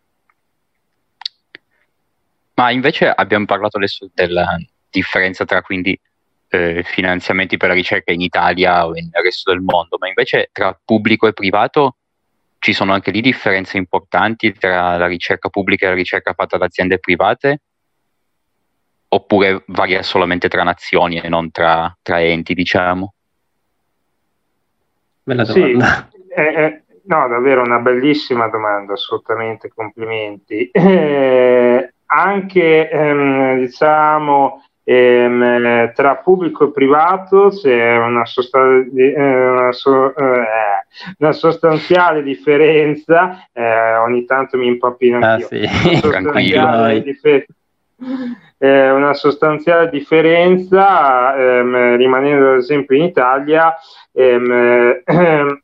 Ma 2.63 2.71
invece 2.71 3.09
abbiamo 3.09 3.43
parlato 3.43 3.75
adesso 3.75 4.09
della 4.13 4.55
differenza 4.89 5.43
tra 5.43 5.61
quindi 5.61 5.99
eh, 6.47 6.81
finanziamenti 6.83 7.57
per 7.57 7.67
la 7.67 7.73
ricerca 7.73 8.13
in 8.13 8.21
Italia 8.21 8.85
o 8.87 8.91
nel 8.91 9.09
resto 9.11 9.51
del 9.51 9.59
mondo, 9.59 9.97
ma 9.99 10.07
invece 10.07 10.47
tra 10.53 10.79
pubblico 10.81 11.27
e 11.27 11.33
privato 11.33 11.97
ci 12.59 12.71
sono 12.71 12.93
anche 12.93 13.11
lì 13.11 13.19
differenze 13.19 13.75
importanti 13.75 14.53
tra 14.53 14.95
la 14.95 15.07
ricerca 15.07 15.49
pubblica 15.49 15.87
e 15.87 15.89
la 15.89 15.95
ricerca 15.95 16.31
fatta 16.31 16.57
da 16.57 16.63
aziende 16.63 16.99
private? 16.99 17.61
Oppure 19.09 19.65
varia 19.67 20.01
solamente 20.01 20.47
tra 20.47 20.63
nazioni 20.63 21.19
e 21.19 21.27
non 21.27 21.51
tra, 21.51 21.93
tra 22.01 22.21
enti, 22.21 22.53
diciamo? 22.53 23.13
Bella 25.23 25.43
domanda. 25.43 26.09
Sì, 26.09 26.17
eh, 26.33 26.63
eh, 26.63 26.83
no, 27.07 27.27
davvero 27.27 27.61
una 27.61 27.79
bellissima 27.79 28.47
domanda, 28.47 28.93
assolutamente, 28.93 29.67
complimenti. 29.67 30.71
Eh, 31.72 31.72
anche, 32.13 32.89
ehm, 32.89 33.59
diciamo, 33.59 34.63
ehm, 34.83 35.93
tra 35.93 36.15
pubblico 36.17 36.65
e 36.65 36.71
privato 36.71 37.49
c'è 37.49 37.97
una, 37.97 38.25
sostan- 38.25 38.91
eh, 38.95 39.49
una, 39.49 39.71
so- 39.71 40.15
eh, 40.15 40.45
una 41.17 41.31
sostanziale 41.31 42.21
differenza, 42.21 43.47
eh, 43.51 43.95
ogni 43.95 44.25
tanto 44.25 44.57
mi 44.57 44.67
impappino 44.67 45.17
ah, 45.19 45.33
anch'io. 45.33 45.47
Sì. 45.47 45.99
Tranquillo. 46.01 46.99
Differ- 46.99 47.45
eh, 48.59 48.91
una 48.91 49.13
sostanziale 49.13 49.89
differenza, 49.89 51.35
ehm, 51.35 51.95
rimanendo 51.95 52.51
ad 52.51 52.57
esempio 52.57 52.95
in 52.95 53.03
Italia, 53.03 53.73
ehm, 54.11 55.61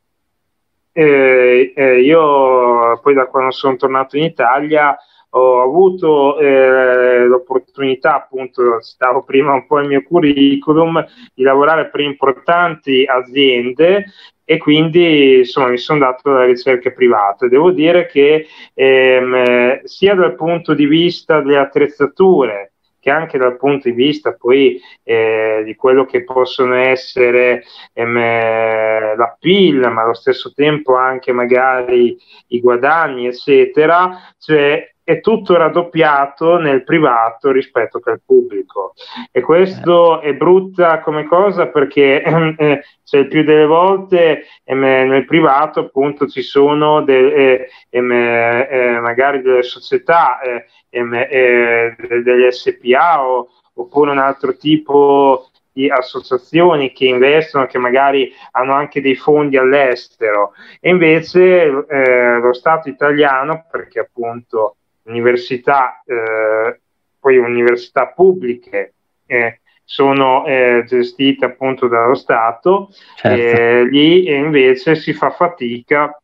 eh, 0.91 1.74
eh, 1.75 2.01
io 2.01 3.00
poi 3.01 3.13
da 3.13 3.27
quando 3.27 3.51
sono 3.51 3.75
tornato 3.75 4.18
in 4.18 4.24
Italia 4.24 4.98
ho 5.31 5.62
avuto 5.62 6.39
eh, 6.39 7.25
l'opportunità, 7.25 8.15
appunto, 8.15 8.81
stavo 8.81 9.24
prima 9.24 9.53
un 9.53 9.67
po' 9.67 9.79
il 9.79 9.88
mio 9.88 10.03
curriculum, 10.03 11.05
di 11.33 11.43
lavorare 11.43 11.89
per 11.89 12.01
importanti 12.01 13.05
aziende 13.05 14.05
e 14.43 14.57
quindi 14.57 15.38
insomma 15.39 15.67
mi 15.67 15.77
sono 15.77 16.00
dato 16.00 16.36
alle 16.36 16.48
ricerche 16.48 16.91
private. 16.91 17.50
Devo 17.50 17.69
dire 17.69 18.07
che 18.07 18.48
ehm, 18.74 19.83
sia 19.83 20.15
dal 20.15 20.33
punto 20.36 20.74
di 20.74 20.88
vista 20.88 21.41
delle 21.41 21.59
attrezzature, 21.59 22.71
che 23.00 23.12
anche 23.12 23.38
dal 23.38 23.57
punto 23.57 23.88
di 23.88 23.95
vista 23.95 24.33
poi 24.33 24.81
eh, 25.03 25.62
di 25.63 25.75
quello 25.75 26.05
che 26.05 26.24
possono 26.24 26.74
essere 26.74 27.63
ehm, 27.93 29.15
la 29.15 29.38
PIL, 29.39 29.88
ma 29.91 30.01
allo 30.01 30.15
stesso 30.15 30.51
tempo 30.55 30.95
anche 30.95 31.31
magari 31.31 32.17
i 32.48 32.59
guadagni, 32.59 33.27
eccetera, 33.27 34.33
cioè 34.39 34.95
è 35.09 35.21
tutto 35.21 35.57
raddoppiato 35.57 36.59
nel 36.59 36.83
privato 36.83 37.49
rispetto 37.51 37.99
che 37.99 38.11
al 38.11 38.21
pubblico. 38.23 38.93
E 39.31 39.41
questo 39.41 40.21
è 40.21 40.35
brutta 40.35 40.99
come 40.99 41.25
cosa 41.25 41.65
perché 41.65 42.21
eh, 42.55 42.83
cioè, 43.03 43.25
più 43.25 43.43
delle 43.43 43.65
volte 43.65 44.43
eh, 44.63 44.75
nel 44.75 45.25
privato 45.25 45.79
appunto 45.79 46.27
ci 46.27 46.43
sono 46.43 47.01
de, 47.01 47.33
eh, 47.33 47.69
ehm, 47.89 48.11
eh 48.11 48.99
magari 49.01 49.41
delle 49.41 49.63
società, 49.63 50.39
eh, 50.41 50.65
eh, 50.91 51.95
delle 52.23 52.51
SPA 52.51 53.27
o, 53.27 53.47
oppure 53.73 54.11
un 54.11 54.19
altro 54.19 54.55
tipo 54.57 55.49
di 55.71 55.89
associazioni 55.89 56.91
che 56.91 57.05
investono, 57.05 57.65
che 57.65 57.79
magari 57.79 58.31
hanno 58.51 58.73
anche 58.73 59.01
dei 59.01 59.15
fondi 59.15 59.57
all'estero 59.57 60.51
e 60.79 60.89
invece 60.89 61.65
lo 61.65 62.53
Stato 62.53 62.89
italiano, 62.89 63.65
perché 63.71 63.99
appunto 63.99 64.75
università, 65.09 66.01
eh, 66.05 66.79
poi 67.19 67.37
università 67.37 68.07
pubbliche 68.07 68.93
eh, 69.25 69.59
sono 69.83 70.45
eh, 70.45 70.83
gestite 70.85 71.45
appunto 71.45 71.87
dallo 71.87 72.13
Stato, 72.13 72.89
certo. 73.15 73.89
lì 73.89 74.31
invece 74.31 74.95
si 74.95 75.13
fa 75.13 75.31
fatica 75.31 76.15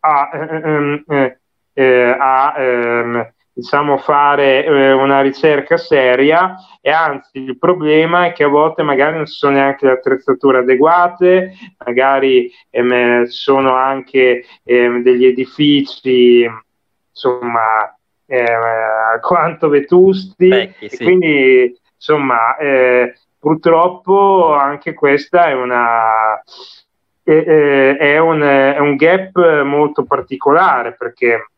a, 0.00 0.30
ehm, 0.32 1.04
eh, 1.08 1.38
eh, 1.72 2.16
a 2.18 2.54
ehm, 2.56 3.32
diciamo 3.52 3.98
fare 3.98 4.64
eh, 4.64 4.92
una 4.92 5.20
ricerca 5.20 5.76
seria 5.76 6.56
e 6.80 6.90
anzi 6.90 7.38
il 7.38 7.56
problema 7.56 8.26
è 8.26 8.32
che 8.32 8.44
a 8.44 8.48
volte 8.48 8.82
magari 8.82 9.16
non 9.16 9.26
ci 9.26 9.34
sono 9.34 9.54
neanche 9.54 9.86
le 9.86 9.92
attrezzature 9.92 10.58
adeguate, 10.58 11.52
magari 11.84 12.50
ehm, 12.70 13.24
sono 13.24 13.74
anche 13.74 14.44
ehm, 14.64 15.02
degli 15.02 15.24
edifici 15.24 16.46
insomma, 17.14 17.96
eh, 18.26 18.42
alquanto 19.14 19.68
vetusti. 19.68 20.48
Vecchi, 20.48 20.88
sì. 20.88 21.04
Quindi, 21.04 21.80
insomma, 21.94 22.56
eh, 22.56 23.14
purtroppo 23.38 24.54
anche 24.54 24.92
questa 24.92 25.46
è 25.46 25.54
una. 25.54 26.42
È, 27.22 27.30
è, 27.32 28.18
un, 28.18 28.42
è 28.42 28.78
un 28.78 28.96
gap 28.96 29.62
molto 29.62 30.04
particolare 30.04 30.92
perché 30.92 31.48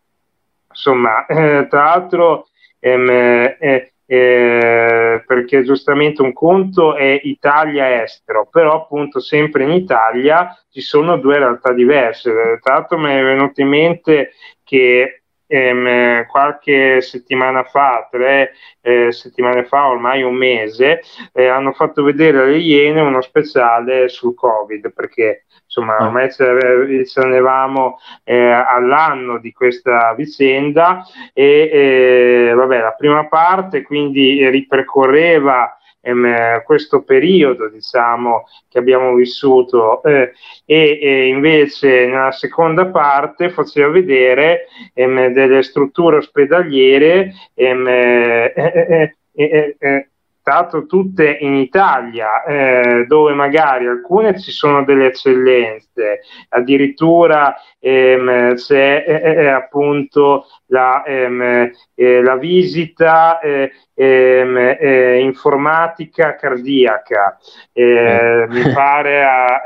insomma 0.68 1.26
eh, 1.26 1.66
tra 1.68 1.82
l'altro 1.86 2.46
ehm, 2.78 3.10
eh, 3.10 3.92
eh, 4.06 5.24
perché 5.26 5.64
giustamente 5.64 6.22
un 6.22 6.32
conto 6.32 6.94
è 6.94 7.20
Italia-estero, 7.24 8.46
però 8.48 8.82
appunto 8.82 9.18
sempre 9.18 9.64
in 9.64 9.72
Italia 9.72 10.56
ci 10.70 10.80
sono 10.80 11.16
due 11.16 11.38
realtà 11.38 11.72
diverse. 11.72 12.60
Tra 12.62 12.74
l'altro 12.74 12.98
mi 12.98 13.10
è 13.10 13.22
venuto 13.22 13.60
in 13.60 13.68
mente 13.68 14.30
che 14.62 15.22
ehm, 15.46 16.26
qualche 16.26 17.00
settimana 17.00 17.64
fa, 17.64 18.08
tre 18.10 18.52
eh, 18.80 19.12
settimane 19.12 19.64
fa, 19.64 19.88
ormai 19.88 20.22
un 20.22 20.34
mese, 20.34 21.02
eh, 21.32 21.46
hanno 21.46 21.72
fatto 21.72 22.02
vedere 22.02 22.40
alle 22.40 22.58
Iene 22.58 23.00
uno 23.00 23.20
speciale 23.20 24.08
sul 24.08 24.34
Covid, 24.34 24.92
perché 24.92 25.44
insomma 25.64 25.96
ah. 25.96 26.06
ormai 26.06 26.32
ci 26.32 27.14
tenevamo 27.14 27.98
eh, 28.24 28.36
all'anno 28.36 29.38
di 29.38 29.52
questa 29.52 30.14
vicenda 30.14 31.04
e 31.32 31.70
eh, 31.72 32.52
vabbè, 32.54 32.80
la 32.80 32.92
prima 32.92 33.26
parte 33.26 33.82
quindi 33.82 34.48
ripercorreva 34.48 35.76
ehm, 36.06 36.62
questo 36.64 37.02
periodo 37.02 37.68
diciamo, 37.68 38.44
che 38.68 38.78
abbiamo 38.78 39.14
vissuto 39.14 40.02
eh, 40.04 40.32
e, 40.64 40.98
e, 41.02 41.26
invece 41.26 42.06
nella 42.06 42.32
seconda 42.32 42.86
parte 42.86 43.50
faceva 43.50 43.88
vedere 43.88 44.66
ehm, 44.94 45.28
delle 45.28 45.62
strutture 45.62 46.18
ospedaliere 46.18 47.32
ehm, 47.54 47.86
eh, 47.88 48.52
eh, 48.54 49.14
eh, 49.34 49.76
eh 49.78 50.08
stato 50.46 50.86
tutte 50.86 51.38
in 51.40 51.54
Italia, 51.54 52.44
eh, 52.44 53.04
dove 53.08 53.32
magari 53.32 53.88
alcune 53.88 54.38
ci 54.38 54.52
sono 54.52 54.84
delle 54.84 55.06
eccellenze, 55.06 56.20
addirittura 56.50 57.56
ehm, 57.80 58.54
c'è 58.54 59.04
eh, 59.04 59.12
eh, 59.12 59.30
eh 59.42 59.48
appunto 59.48 60.46
la, 60.66 61.02
ehm, 61.02 61.72
eh, 61.96 62.22
la 62.22 62.36
visita 62.36 63.40
eh, 63.40 63.72
ehm, 63.92 65.18
informatica 65.18 66.36
cardiaca, 66.36 67.36
mi 67.72 68.72
pare, 68.72 69.24
a, 69.24 69.62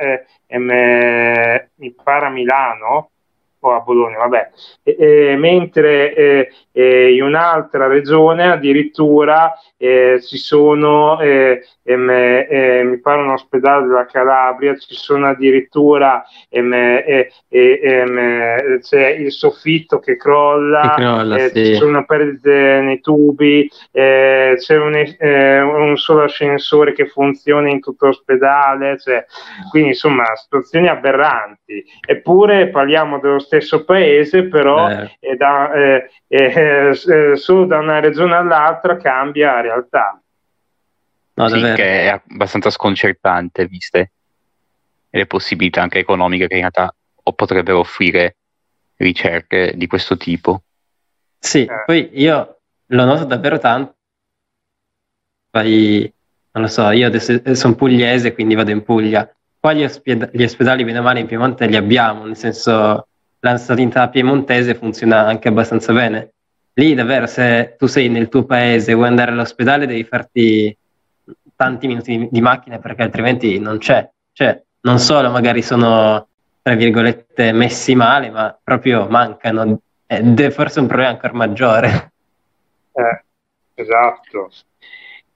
ehm, 0.47 0.65
mi 1.75 1.95
pare 2.03 2.27
a 2.27 2.31
Milano, 2.31 3.11
o 3.61 3.75
a 3.75 3.81
Bologna, 3.81 4.19
vabbè, 4.19 4.51
e, 4.83 4.97
e, 4.99 5.37
mentre 5.37 6.15
eh, 6.73 7.15
in 7.15 7.23
un'altra 7.23 7.87
regione 7.87 8.51
addirittura 8.51 9.55
eh, 9.77 10.21
ci 10.23 10.37
sono, 10.37 11.19
eh, 11.21 11.63
ehm, 11.83 12.11
eh, 12.11 12.83
mi 12.85 13.01
pare 13.01 13.23
un 13.23 13.31
ospedale 13.31 13.87
della 13.87 14.07
Calabria, 14.07 14.77
ci 14.77 14.95
sono 14.95 15.27
addirittura, 15.27 16.23
ehm, 16.49 16.73
eh, 16.73 17.31
ehm, 17.49 18.79
c'è 18.81 19.09
il 19.09 19.33
soffitto 19.33 19.99
che 19.99 20.17
crolla, 20.17 20.95
crolla 20.97 21.39
sì. 21.49 21.65
ci 21.65 21.75
sono 21.75 22.05
perdite 22.05 22.81
nei 22.83 23.01
tubi, 23.01 23.71
c'è 23.91 24.57
un, 24.69 25.17
un, 25.19 25.97
solo 25.97 26.23
ascensore 26.25 26.93
che 26.93 27.07
funziona 27.07 27.69
in 27.69 27.81
tutto 27.81 28.07
l'ospedale, 28.07 28.99
cioè, 28.99 29.25
quindi 29.71 29.91
insomma 29.91 30.25
situazioni 30.37 30.89
aberranti, 30.89 31.85
eppure 32.07 32.69
parliamo 32.69 33.19
dello 33.19 33.39
stesso 33.51 33.85
paese, 33.85 34.45
però 34.45 34.89
eh. 34.89 35.37
da, 35.37 35.73
eh, 35.73 36.11
eh, 36.29 36.91
eh, 36.91 37.37
solo 37.37 37.67
da 37.67 37.79
una 37.79 37.99
regione 37.99 38.37
all'altra 38.37 38.97
cambia 38.97 39.61
realtà. 39.61 40.21
No, 41.35 41.49
sì, 41.49 41.61
che 41.61 42.03
è 42.05 42.23
abbastanza 42.29 42.71
sconcertante, 42.71 43.67
viste 43.67 44.13
le 45.11 45.27
possibilità 45.27 45.83
anche 45.83 45.99
economiche 45.99 46.47
che 46.47 46.55
in 46.55 46.61
realtà 46.61 46.95
o 47.23 47.33
potrebbero 47.33 47.81
offrire 47.81 48.37
ricerche 48.97 49.73
di 49.75 49.89
questo 49.89 50.17
tipo. 50.17 50.63
Sì, 51.39 51.65
eh. 51.65 51.83
poi 51.87 52.11
io 52.13 52.61
lo 52.87 53.05
noto 53.05 53.25
davvero 53.25 53.59
tanto. 53.59 53.97
Poi, 55.51 56.13
non 56.53 56.63
lo 56.63 56.69
so, 56.69 56.89
io 56.91 57.09
adesso 57.09 57.55
sono 57.55 57.75
pugliese, 57.75 58.33
quindi 58.33 58.55
vado 58.55 58.71
in 58.71 58.85
Puglia. 58.85 59.29
Qua 59.59 59.73
gli, 59.73 59.83
osped- 59.83 60.31
gli 60.33 60.45
ospedali, 60.45 60.85
bene 60.85 61.01
o 61.01 61.03
male, 61.03 61.21
in 61.21 61.27
Piemonte 61.27 61.67
li 61.67 61.77
abbiamo, 61.77 62.25
nel 62.25 62.37
senso 62.37 63.09
la 63.41 63.57
sanità 63.57 64.09
piemontese 64.09 64.75
funziona 64.75 65.27
anche 65.27 65.49
abbastanza 65.49 65.93
bene. 65.93 66.33
lì 66.75 66.95
davvero 66.95 67.27
se 67.27 67.75
tu 67.77 67.87
sei 67.87 68.09
nel 68.09 68.29
tuo 68.29 68.45
paese 68.45 68.93
e 68.93 68.95
vuoi 68.95 69.09
andare 69.09 69.33
all'ospedale 69.33 69.87
devi 69.87 70.05
farti 70.05 70.75
tanti 71.57 71.87
minuti 71.87 72.29
di, 72.31 72.41
macchina 72.41 72.79
perché 72.79 73.03
altrimenti 73.03 73.59
non 73.59 73.77
c'è. 73.77 74.09
Cioè, 74.33 74.63
non 74.83 74.99
solo 74.99 75.31
magari 75.31 75.61
sono, 75.61 76.27
tra 76.63 76.75
virgolette, 76.75 77.53
messi 77.53 77.95
male, 77.95 78.31
ma 78.31 78.59
proprio 78.63 79.07
mancano. 79.09 79.81
Ed 80.07 80.41
è 80.41 80.51
forse 80.51 80.81
un 80.81 80.87
problema 80.87 81.11
ancora 81.11 81.35
maggiore. 81.35 82.13
Eh, 82.93 83.23
esatto. 83.75 84.51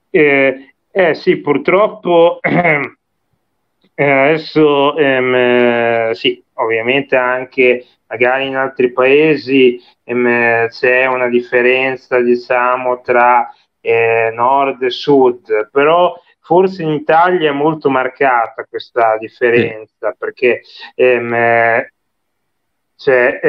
Eh, 0.09 0.73
eh 0.89 1.13
sì, 1.13 1.37
purtroppo 1.37 2.39
eh, 2.41 4.09
adesso 4.09 4.97
ehm, 4.97 6.11
sì, 6.13 6.43
ovviamente 6.53 7.15
anche 7.15 7.85
magari 8.07 8.47
in 8.47 8.55
altri 8.55 8.91
paesi 8.91 9.79
ehm, 10.03 10.67
c'è 10.67 11.05
una 11.05 11.27
differenza 11.27 12.19
diciamo 12.21 13.01
tra 13.01 13.49
eh, 13.81 14.31
nord 14.33 14.81
e 14.83 14.89
sud, 14.89 15.69
però 15.71 16.13
forse 16.39 16.83
in 16.83 16.89
Italia 16.89 17.49
è 17.49 17.53
molto 17.53 17.89
marcata 17.89 18.65
questa 18.69 19.17
differenza 19.17 20.11
sì. 20.11 20.17
perché 20.17 20.61
ehm, 20.95 21.87
cioè, 22.95 23.39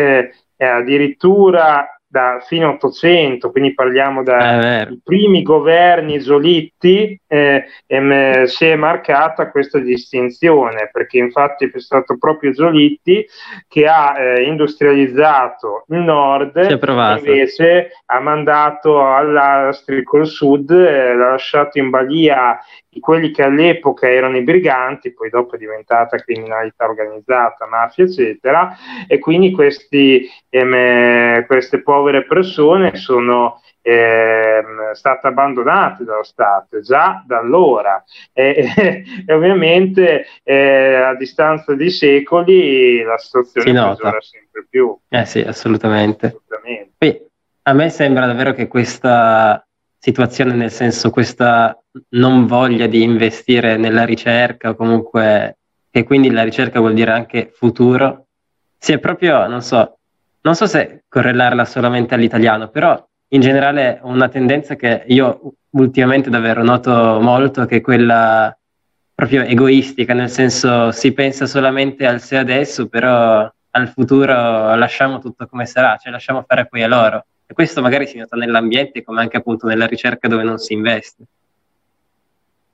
eh, 0.57 0.65
addirittura 0.65 1.96
da 2.09 2.39
fine 2.47 2.65
800, 2.65 3.51
quindi 3.51 3.75
parliamo 3.75 4.23
dai 4.23 5.01
primi 5.03 5.43
governi 5.43 6.21
zolitti, 6.21 7.21
eh, 7.27 7.65
ehm, 7.87 8.45
si 8.45 8.67
è 8.67 8.77
marcata 8.77 9.51
questa 9.51 9.79
distinzione, 9.79 10.89
perché 10.93 11.19
infatti 11.19 11.71
è 11.73 11.79
stato 11.79 12.17
proprio 12.17 12.55
Zolitti 12.55 13.27
che 13.69 13.87
ha 13.87 14.19
eh, 14.19 14.43
industrializzato 14.45 15.85
il 15.89 15.99
nord 15.99 16.57
e 16.57 16.79
invece 17.17 17.91
ha 18.07 18.21
mandato 18.21 19.05
all'Astrico 19.05 20.19
il 20.19 20.27
sud, 20.27 20.71
eh, 20.71 21.15
l'ha 21.15 21.31
lasciato 21.31 21.79
in 21.79 21.91
balia 21.91 22.59
quelli 23.01 23.31
che 23.31 23.43
all'epoca 23.43 24.11
erano 24.11 24.37
i 24.37 24.43
briganti, 24.43 25.13
poi 25.13 25.31
dopo 25.31 25.55
è 25.55 25.59
diventata 25.59 26.17
criminalità 26.19 26.85
organizzata, 26.85 27.67
mafia, 27.67 28.05
eccetera, 28.05 28.77
e 29.07 29.19
quindi 29.19 29.53
questi, 29.53 30.29
ehm, 30.49 31.47
queste 31.47 31.83
povere 31.83 32.25
persone 32.25 32.97
sono 32.97 33.61
ehm, 33.87 34.93
state 34.93 35.27
abbandonate 35.29 36.05
dallo 36.05 36.25
Stato 36.25 36.81
già 36.81 37.23
da 37.25 37.39
allora 37.39 38.03
e, 38.33 38.73
e, 38.77 39.05
e 39.27 39.33
ovviamente 39.33 40.27
eh, 40.43 40.95
a 40.95 41.15
distanza 41.15 41.75
di 41.75 41.91
secoli 41.91 43.03
la 43.03 43.19
situazione 43.19 43.73
peggiora 43.73 44.21
sempre 44.21 44.67
più. 44.69 44.97
Eh 45.09 45.25
sì, 45.25 45.41
assolutamente. 45.41 46.27
assolutamente. 46.27 46.93
Poi, 46.99 47.25
a 47.63 47.73
me 47.73 47.91
sembra 47.91 48.27
davvero 48.27 48.53
che 48.53 48.69
questa 48.69 49.66
situazione, 50.07 50.55
nel 50.55 50.71
senso 50.71 51.11
questa 51.11 51.77
non 52.11 52.47
voglia 52.47 52.87
di 52.87 53.03
investire 53.03 53.77
nella 53.77 54.05
ricerca 54.05 54.75
comunque 54.75 55.57
che 55.91 56.05
quindi 56.05 56.31
la 56.31 56.45
ricerca 56.45 56.79
vuol 56.79 56.95
dire 56.95 57.11
anche 57.11 57.51
futuro, 57.53 58.27
si 58.79 58.93
è 58.93 59.01
proprio, 59.01 59.49
non 59.49 59.63
so, 59.63 59.99
non 60.43 60.55
so 60.55 60.67
se 60.67 61.03
correlarla 61.09 61.65
solamente 61.65 62.15
all'italiano, 62.15 62.69
però 62.69 63.05
in 63.31 63.41
generale 63.41 63.99
una 64.03 64.29
tendenza 64.29 64.77
che 64.77 65.03
io 65.09 65.55
ultimamente 65.71 66.31
davvero 66.31 66.63
noto 66.63 67.19
molto, 67.21 67.65
che 67.65 67.77
è 67.77 67.81
quella 67.81 68.57
proprio 69.13 69.43
egoistica, 69.43 70.15
nel 70.15 70.31
senso 70.31 70.93
si 70.93 71.13
pensa 71.13 71.47
solamente 71.47 72.07
al 72.07 72.21
se 72.21 72.37
adesso, 72.37 72.87
però 72.87 73.51
al 73.71 73.89
futuro 73.89 74.77
lasciamo 74.77 75.19
tutto 75.19 75.49
come 75.49 75.67
sarà, 75.67 75.97
cioè 75.97 76.13
lasciamo 76.13 76.45
fare 76.47 76.69
poi 76.69 76.85
a 76.85 76.87
loro. 76.87 77.25
E 77.47 77.55
questo 77.55 77.81
magari 77.81 78.07
si 78.07 78.19
nota 78.19 78.37
nell'ambiente 78.37 79.05
come 79.05 79.21
anche 79.21 79.37
appunto 79.37 79.67
nella 79.67 79.87
ricerca 79.87 80.27
dove 80.29 80.43
non 80.43 80.59
si 80.59 80.73
investe. 80.73 81.25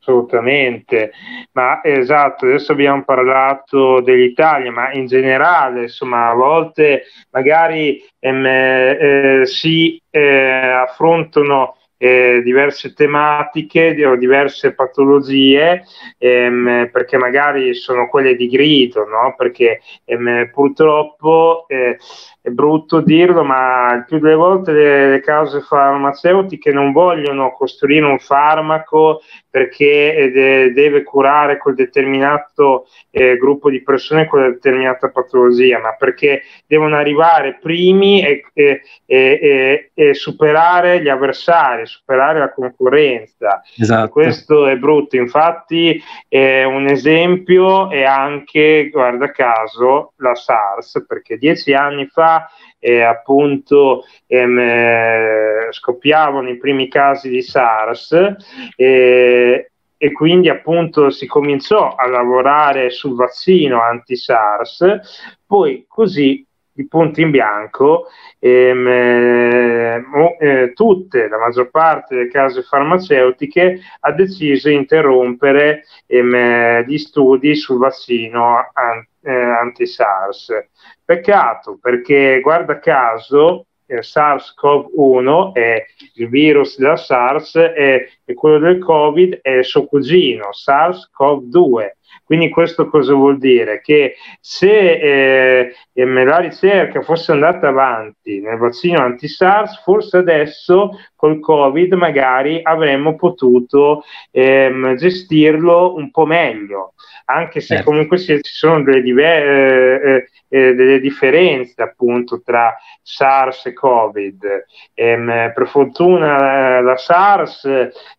Assolutamente, 0.01 1.13
ma 1.53 1.81
esatto, 1.85 2.47
adesso 2.47 2.73
abbiamo 2.73 3.05
parlato 3.05 4.01
dell'Italia, 4.01 4.73
ma 4.73 4.91
in 4.93 5.07
generale, 5.07 5.83
insomma, 5.83 6.29
a 6.29 6.35
volte 6.35 7.05
magari 7.31 8.03
ehm, 8.19 8.47
eh, 8.47 9.43
si 9.45 10.03
eh, 10.11 10.73
affrontano 10.89 11.77
eh, 12.03 12.43
diverse 12.43 12.95
tematiche 12.95 13.95
o 14.05 14.17
diverse 14.17 14.75
patologie, 14.75 15.85
ehm, 16.19 16.89
perché 16.91 17.17
magari 17.17 17.75
sono 17.75 18.09
quelle 18.09 18.35
di 18.35 18.49
grido, 18.49 19.07
no? 19.07 19.35
perché 19.37 19.81
ehm, 20.05 20.51
purtroppo 20.53 21.65
eh, 21.69 21.97
è 22.41 22.49
brutto 22.49 23.01
dirlo, 23.01 23.45
ma 23.45 23.95
il 23.95 24.05
più 24.05 24.19
delle 24.19 24.35
volte 24.35 24.73
le, 24.73 25.11
le 25.11 25.21
cause 25.21 25.61
farmaceutiche 25.61 26.73
non 26.73 26.91
vogliono 26.91 27.53
costruire 27.53 28.05
un 28.05 28.19
farmaco 28.19 29.21
perché 29.49 30.31
de- 30.35 30.73
deve 30.73 31.05
curare 31.05 31.59
quel 31.59 31.77
determinato 31.77 32.87
eh, 33.11 33.37
gruppo 33.37 33.71
di 33.71 33.81
persone, 33.83 34.27
quella 34.27 34.49
determinata 34.49 35.11
patologia, 35.11 35.79
ma 35.79 35.95
perché 35.95 36.43
devono 36.67 36.97
arrivare 36.97 37.59
primi 37.61 38.25
e, 38.25 38.45
e, 38.55 38.81
e, 39.07 39.91
e 39.95 40.15
superare 40.15 41.01
gli 41.01 41.09
avversari, 41.09 41.85
superare 41.93 42.39
la 42.39 42.53
concorrenza. 42.53 43.63
Esatto. 43.77 44.09
Questo 44.11 44.67
è 44.67 44.77
brutto, 44.77 45.17
infatti 45.17 46.03
è 46.29 46.65
un 46.65 46.87
esempio 46.87 47.91
è 47.91 48.03
anche, 48.03 48.89
guarda 48.91 49.31
caso, 49.31 50.13
la 50.17 50.35
SARS, 50.35 51.05
perché 51.07 51.37
dieci 51.37 51.75
anni 51.75 52.07
fa 52.07 52.49
eh, 52.79 53.03
appunto 53.03 54.05
ehm, 54.27 54.59
eh, 54.59 55.69
scoppiavano 55.71 56.49
i 56.49 56.57
primi 56.57 56.89
casi 56.89 57.29
di 57.29 57.43
SARS 57.43 58.37
eh, 58.75 59.71
e 59.97 60.13
quindi 60.13 60.49
appunto 60.49 61.11
si 61.11 61.27
cominciò 61.27 61.95
a 61.95 62.09
lavorare 62.09 62.91
sul 62.91 63.15
vaccino 63.15 63.81
anti-SARS, 63.81 65.37
poi 65.47 65.85
così 65.87 66.45
di 66.73 66.87
punto 66.87 67.21
in 67.21 67.31
bianco 67.31 68.07
ehm, 68.39 68.87
eh, 68.87 70.05
eh, 70.39 70.73
tutte, 70.73 71.29
la 71.29 71.39
maggior 71.39 71.71
parte 71.71 72.15
delle 72.15 72.29
case 72.29 72.63
farmaceutiche 72.63 73.81
ha 74.01 74.13
deciso 74.13 74.69
di 74.69 74.75
interrompere 74.75 75.85
ehm, 76.07 76.85
gli 76.87 76.99
studi 76.99 77.55
sul 77.55 77.79
vaccino 77.79 78.71
an- 78.73 79.07
eh, 79.23 79.33
anti-SARS. 79.33 80.69
Peccato 81.05 81.79
perché, 81.81 82.41
guarda 82.41 82.79
caso, 82.79 83.67
eh, 83.87 84.03
SARS-CoV-1 84.03 85.53
è 85.53 85.85
il 86.15 86.29
virus 86.29 86.79
della 86.79 86.97
SARS 86.97 87.57
e 87.57 88.09
quello 88.35 88.59
del 88.59 88.79
Covid 88.79 89.41
è 89.43 89.51
il 89.51 89.65
suo 89.65 89.87
cugino, 89.87 90.51
SARS-CoV-2. 90.53 91.91
Quindi 92.25 92.49
questo 92.51 92.89
cosa 92.89 93.15
vuol 93.15 93.39
dire? 93.39 93.81
Che 93.81 94.15
se 94.41 94.93
eh, 94.93 95.75
la 95.93 96.39
ricerca 96.39 97.03
fosse 97.03 97.33
andata 97.33 97.69
avanti 97.69 98.41
nel 98.41 98.59
vaccino 98.59 99.01
anti-SARS, 99.01 99.83
forse 99.83 100.19
adesso 100.19 100.99
col 101.15 101.41
Covid 101.41 101.93
magari 101.93 102.61
avremmo 102.63 103.17
potuto 103.17 104.05
ehm, 104.31 104.95
gestirlo 104.97 105.95
un 105.95 106.11
po' 106.11 106.25
meglio, 106.25 106.95
anche 107.27 107.61
se 107.61 107.75
certo. 107.77 107.91
comunque 107.91 108.19
ci 108.19 108.41
sono 108.43 108.83
delle, 108.83 109.03
diver- 109.03 110.05
eh, 110.05 110.29
eh, 110.49 110.75
delle, 110.75 111.01
differenze 111.01 111.83
appunto 111.83 112.41
tra 112.43 112.75
SARS 113.03 113.67
e 113.67 113.73
Covid. 113.73 114.65
Ehm, 114.95 115.53
per 115.55 115.69
fortuna 115.69 116.81
la 116.81 116.97
SARS 116.97 117.65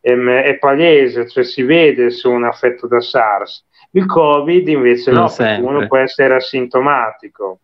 ehm, 0.01 0.29
è 0.29 0.58
palese, 0.58 1.27
cioè 1.27 1.43
si 1.43 1.63
vede 1.63 2.10
se 2.10 2.27
uno 2.27 2.45
è 2.45 2.49
affetto 2.49 2.88
da 2.88 3.01
SARS 3.01 3.65
il 3.95 4.06
Covid 4.06 4.67
invece 4.67 5.12
non 5.12 5.23
no, 5.23 5.34
perché 5.36 5.62
uno 5.62 5.88
può 5.88 5.97
essere 5.97 6.36
asintomatico. 6.36 7.60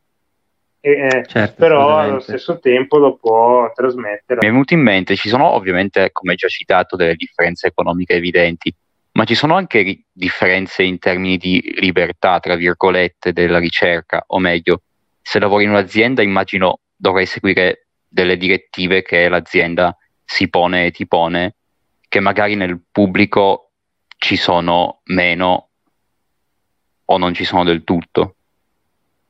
E, 0.82 0.92
eh, 0.92 1.26
certo, 1.28 1.56
però 1.58 1.98
allo 1.98 2.20
stesso 2.20 2.60
tempo 2.60 2.98
lo 2.98 3.15
può 3.15 3.70
trasmettere. 3.74 4.39
Mi 4.42 4.48
è 4.48 4.52
venuto 4.52 4.74
in 4.74 4.82
mente, 4.82 5.15
ci 5.15 5.28
sono 5.28 5.46
ovviamente, 5.46 6.10
come 6.12 6.36
già 6.36 6.48
citato, 6.48 6.96
delle 6.96 7.15
differenze 7.15 7.68
economiche 7.68 8.13
evidenti, 8.13 8.74
ma 9.13 9.26
ci 9.26 9.36
sono 9.36 9.56
anche 9.56 9.82
ri- 9.82 10.06
differenze 10.12 10.84
in 10.84 11.00
termini 11.00 11.38
di 11.38 11.76
libertà, 11.80 12.39
tra 12.39 12.56
virgolette, 12.56 13.34
della 13.34 13.60
ricerca, 13.60 14.24
o 14.28 14.39
meglio, 14.39 14.84
se 15.22 15.39
lavori 15.39 15.65
in 15.65 15.72
un'azienda 15.72 16.22
immagino 16.22 16.80
dovrai 16.96 17.26
seguire 17.26 17.88
delle 18.08 18.38
direttive 18.38 19.02
che 19.02 19.28
l'azienda 19.28 19.96
si 20.24 20.48
pone 20.48 20.86
e 20.86 20.92
ti 20.92 21.08
pone, 21.08 21.56
che 22.08 22.20
magari 22.20 22.56
nel 22.56 22.80
pubblico 22.92 23.72
ci 24.18 24.36
sono 24.36 25.02
meno 25.06 25.69
o 27.12 27.17
non 27.17 27.34
ci 27.34 27.43
sono 27.43 27.63
del 27.63 27.84
tutto. 27.84 28.36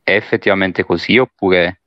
È 0.03 0.15
effettivamente 0.15 0.83
così 0.83 1.17
oppure... 1.17 1.81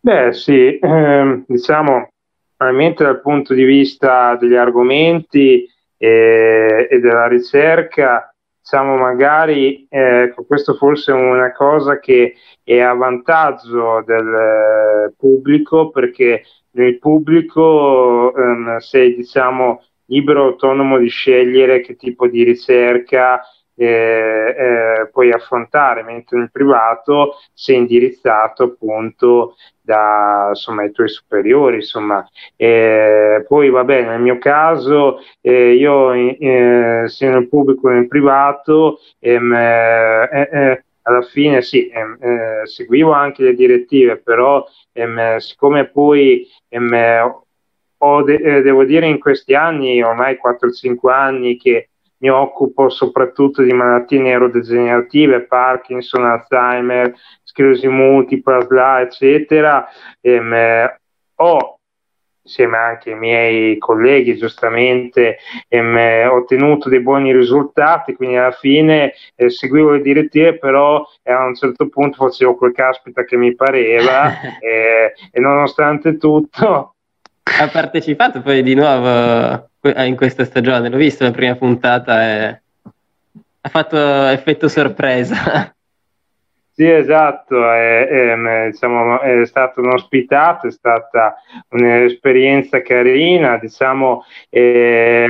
Beh 0.00 0.32
sì, 0.32 0.78
eh, 0.78 1.44
diciamo, 1.46 2.08
ovviamente 2.56 3.04
dal 3.04 3.20
punto 3.20 3.54
di 3.54 3.62
vista 3.62 4.34
degli 4.36 4.56
argomenti 4.56 5.64
e, 5.96 6.88
e 6.90 6.98
della 6.98 7.28
ricerca, 7.28 8.34
diciamo 8.60 8.96
magari 8.96 9.86
eh, 9.88 10.34
questo 10.46 10.74
forse 10.74 11.12
è 11.12 11.14
una 11.14 11.52
cosa 11.52 12.00
che 12.00 12.34
è 12.64 12.80
a 12.80 12.94
vantaggio 12.94 14.02
del 14.04 14.26
eh, 14.26 15.14
pubblico 15.16 15.90
perché 15.90 16.42
nel 16.72 16.98
pubblico 16.98 18.34
ehm, 18.34 18.78
sei 18.78 19.14
diciamo 19.14 19.82
libero 20.12 20.44
autonomo 20.44 20.98
di 20.98 21.08
scegliere 21.08 21.80
che 21.80 21.96
tipo 21.96 22.26
di 22.28 22.44
ricerca 22.44 23.40
eh, 23.74 23.86
eh, 23.86 25.08
puoi 25.10 25.30
affrontare, 25.32 26.02
mentre 26.02 26.38
nel 26.38 26.50
privato 26.52 27.36
sei 27.54 27.76
indirizzato 27.78 28.64
appunto 28.64 29.56
da, 29.80 30.48
insomma, 30.50 30.84
i 30.84 30.92
tuoi 30.92 31.08
superiori. 31.08 31.76
Insomma. 31.76 32.28
Eh, 32.56 33.44
poi 33.48 33.70
vabbè, 33.70 34.04
nel 34.04 34.20
mio 34.20 34.38
caso 34.38 35.18
eh, 35.40 35.72
io 35.72 36.12
eh, 36.12 37.04
sia 37.06 37.30
nel 37.30 37.48
pubblico 37.48 37.88
che 37.88 37.94
nel 37.94 38.08
privato 38.08 38.98
ehm, 39.18 39.52
eh, 39.54 40.84
alla 41.04 41.22
fine 41.22 41.62
sì, 41.62 41.88
ehm, 41.88 42.18
eh, 42.20 42.66
seguivo 42.66 43.10
anche 43.12 43.42
le 43.42 43.54
direttive, 43.54 44.18
però 44.18 44.64
ehm, 44.92 45.38
siccome 45.38 45.88
poi 45.88 46.46
ehm, 46.68 47.41
ho 48.04 48.22
de- 48.22 48.62
devo 48.62 48.84
dire 48.84 49.06
in 49.06 49.18
questi 49.18 49.54
anni, 49.54 50.02
ormai 50.02 50.36
4-5 50.36 51.12
anni, 51.12 51.56
che 51.56 51.90
mi 52.18 52.30
occupo 52.30 52.88
soprattutto 52.88 53.62
di 53.62 53.72
malattie 53.72 54.20
neurodegenerative, 54.20 55.46
Parkinson, 55.46 56.24
Alzheimer, 56.24 57.14
sclerosi 57.42 57.88
multipla, 57.88 58.60
SLA, 58.62 59.00
eccetera. 59.02 59.86
Ehm, 60.20 60.96
ho 61.36 61.76
insieme 62.44 62.76
anche 62.76 63.12
ai 63.12 63.18
miei 63.18 63.78
colleghi 63.78 64.36
giustamente 64.36 65.38
ehm, 65.68 66.28
ottenuto 66.28 66.88
dei 66.88 67.00
buoni 67.00 67.32
risultati 67.32 68.14
quindi 68.14 68.36
alla 68.36 68.50
fine 68.50 69.12
eh, 69.36 69.48
seguivo 69.48 69.92
le 69.92 70.00
direttive 70.00 70.58
però 70.58 71.04
eh, 71.22 71.30
a 71.30 71.44
un 71.44 71.54
certo 71.54 71.88
punto 71.88 72.16
facevo 72.24 72.56
quel 72.56 72.72
caspita 72.72 73.22
che 73.22 73.36
mi 73.36 73.54
pareva 73.54 74.28
eh, 74.58 75.12
e 75.30 75.40
nonostante 75.40 76.16
tutto 76.16 76.96
ha 77.42 77.68
partecipato 77.68 78.40
poi 78.40 78.62
di 78.62 78.74
nuovo 78.74 79.68
eh, 79.80 80.06
in 80.06 80.16
questa 80.16 80.44
stagione, 80.44 80.88
l'ho 80.88 80.96
visto 80.96 81.24
la 81.24 81.30
prima 81.30 81.54
puntata 81.54 82.22
e 82.22 82.60
ha 83.60 83.68
fatto 83.68 84.26
effetto 84.26 84.68
sorpresa. 84.68 85.72
Sì, 86.74 86.90
esatto, 86.90 87.70
è, 87.70 88.06
è, 88.08 88.70
diciamo, 88.70 89.20
è 89.20 89.44
stato 89.44 89.82
un 89.82 89.92
ospitato, 89.92 90.68
è 90.68 90.70
stata 90.70 91.36
un'esperienza 91.68 92.80
carina, 92.80 93.58
diciamo, 93.58 94.24
e, 94.48 95.28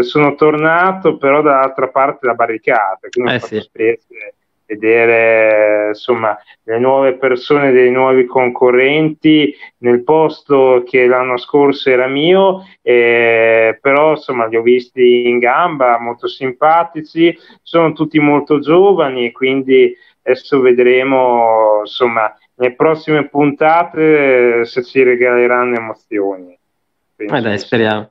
sono 0.00 0.34
tornato 0.34 1.16
però 1.16 1.42
dall'altra 1.42 1.86
parte 1.86 2.18
della 2.22 2.34
barricata, 2.34 3.06
quindi 3.08 3.30
eh, 3.30 3.36
ho 3.36 3.38
sì. 3.38 3.60
specie 3.60 4.34
vedere 4.66 5.88
insomma 5.88 6.36
le 6.64 6.78
nuove 6.78 7.14
persone 7.14 7.70
dei 7.70 7.90
nuovi 7.90 8.26
concorrenti 8.26 9.54
nel 9.78 10.02
posto 10.02 10.82
che 10.84 11.06
l'anno 11.06 11.36
scorso 11.36 11.88
era 11.88 12.06
mio 12.08 12.66
eh, 12.82 13.78
però 13.80 14.10
insomma 14.10 14.46
li 14.46 14.56
ho 14.56 14.62
visti 14.62 15.28
in 15.28 15.38
gamba 15.38 15.98
molto 16.00 16.26
simpatici 16.26 17.36
sono 17.62 17.92
tutti 17.92 18.18
molto 18.18 18.58
giovani 18.58 19.26
e 19.26 19.32
quindi 19.32 19.96
adesso 20.22 20.60
vedremo 20.60 21.80
insomma 21.80 22.36
nelle 22.56 22.74
prossime 22.74 23.28
puntate 23.28 24.64
se 24.64 24.82
ci 24.82 25.02
regaleranno 25.02 25.76
emozioni. 25.76 26.58
Quindi, 27.14 27.34
eh 27.36 27.40
dai 27.40 27.58
speriamo 27.58 28.10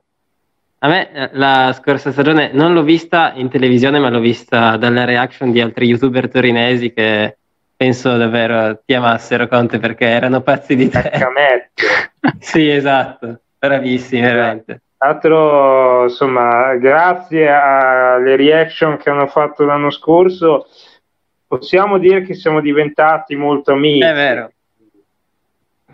a 0.85 0.87
me 0.87 1.11
eh, 1.11 1.29
la 1.33 1.73
scorsa 1.73 2.11
stagione 2.11 2.51
non 2.53 2.73
l'ho 2.73 2.83
vista 2.83 3.33
in 3.33 3.49
televisione, 3.49 3.97
ma 3.97 4.09
l'ho 4.09 4.19
vista 4.19 4.77
dalle 4.77 5.05
reaction 5.05 5.51
di 5.51 5.59
altri 5.59 5.87
youtuber 5.87 6.29
torinesi 6.29 6.93
che 6.93 7.37
penso 7.75 8.15
davvero 8.17 8.79
ti 8.85 8.93
amassero 8.93 9.47
Conte 9.47 9.79
perché 9.79 10.05
erano 10.05 10.41
pazzi 10.41 10.75
di 10.75 10.87
te. 10.87 11.11
sì, 12.39 12.69
esatto, 12.69 13.41
bravissimi, 13.57 14.21
veramente. 14.21 14.81
Altro, 14.97 16.03
insomma, 16.03 16.75
grazie 16.75 17.49
alle 17.49 18.35
reaction 18.35 18.97
che 18.97 19.09
hanno 19.09 19.27
fatto 19.27 19.65
l'anno 19.65 19.89
scorso, 19.89 20.67
possiamo 21.47 21.97
dire 21.97 22.21
che 22.21 22.35
siamo 22.35 22.61
diventati 22.61 23.35
molto 23.35 23.71
amici. 23.71 24.05
È 24.05 24.13
vero. 24.13 24.51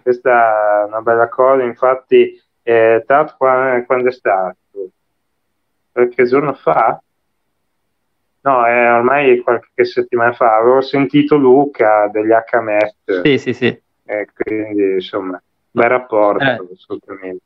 Questa 0.01 0.81
è 0.81 0.87
una 0.87 1.01
bella 1.01 1.29
cosa, 1.29 1.63
infatti, 1.63 2.41
eh, 2.63 3.03
Tat 3.05 3.35
quando 3.37 4.07
è 4.07 4.11
stato? 4.11 4.57
qualche 5.91 6.25
giorno 6.25 6.53
fa, 6.53 7.01
no, 8.41 8.65
è 8.65 8.91
ormai 8.93 9.39
qualche 9.41 9.85
settimana 9.85 10.33
fa, 10.33 10.55
avevo 10.55 10.81
sentito 10.81 11.35
Luca 11.35 12.07
degli 12.11 12.29
HMS. 12.29 13.21
Sì, 13.23 13.37
sì, 13.37 13.53
sì. 13.53 13.81
E 14.03 14.27
quindi, 14.33 14.93
insomma, 14.93 15.41
bel 15.69 15.89
rapporto, 15.89 16.43
eh. 16.43 16.59
assolutamente. 16.73 17.43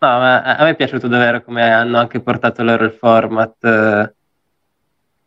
No, 0.00 0.08
ma 0.08 0.42
a 0.42 0.62
me 0.62 0.70
è 0.70 0.76
piaciuto 0.76 1.08
davvero 1.08 1.42
come 1.42 1.70
hanno 1.72 1.98
anche 1.98 2.20
portato 2.20 2.62
loro 2.62 2.84
il 2.84 2.92
format, 2.92 3.64
eh, 3.64 4.12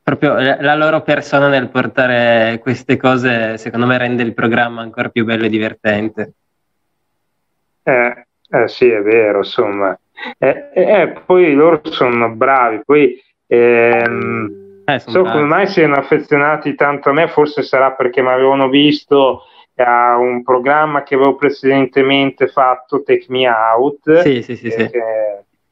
proprio 0.02 0.36
la 0.40 0.76
loro 0.76 1.02
persona 1.02 1.50
nel 1.50 1.70
portare 1.70 2.58
queste 2.62 2.96
cose, 2.96 3.58
secondo 3.58 3.86
me 3.86 3.98
rende 3.98 4.24
il 4.24 4.34
programma 4.34 4.82
ancora 4.82 5.10
più 5.10 5.26
bello 5.26 5.46
e 5.46 5.50
divertente. 5.50 6.34
Eh, 7.84 8.26
eh 8.52 8.68
sì, 8.68 8.90
è 8.90 9.02
vero, 9.02 9.40
insomma, 9.40 9.98
eh, 10.38 10.70
eh, 10.74 11.14
poi 11.26 11.54
loro 11.54 11.82
sono 11.84 12.30
bravi, 12.30 12.82
poi 12.86 13.20
ehm, 13.48 14.84
eh, 14.86 15.00
so 15.00 15.24
come 15.24 15.44
mai 15.44 15.68
siano 15.68 15.96
affezionati 15.96 16.76
tanto 16.76 17.10
a 17.10 17.14
me, 17.14 17.28
forse 17.28 17.62
sarà 17.62 17.92
perché 17.92 18.22
mi 18.22 18.30
avevano 18.30 18.70
visto 18.70 19.44
a 19.76 20.18
un 20.18 20.44
programma 20.44 21.04
che 21.04 21.16
avevo 21.16 21.36
precedentemente 21.36 22.48
fatto, 22.48 23.04
Take 23.04 23.26
Me 23.30 23.48
Out, 23.48 24.20
sì, 24.20 24.42
sì, 24.42 24.56
sì, 24.56 24.68
eh, 24.68 24.90
che 24.90 25.02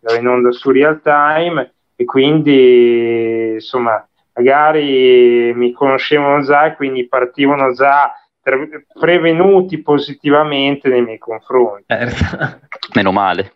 era 0.01 0.17
in 0.17 0.27
onda 0.27 0.51
su 0.51 0.71
Real 0.71 1.01
Time, 1.01 1.73
e 1.95 2.05
quindi 2.05 3.51
insomma 3.55 4.07
magari 4.33 5.51
mi 5.53 5.73
conoscevano 5.73 6.41
già 6.43 6.65
e 6.65 6.75
quindi 6.75 7.07
partivano 7.09 7.73
già 7.73 8.13
prevenuti 8.41 9.82
positivamente 9.82 10.88
nei 10.89 11.02
miei 11.02 11.17
confronti. 11.17 11.86
Certo. 11.88 12.60
Meno 12.95 13.12
male. 13.12 13.54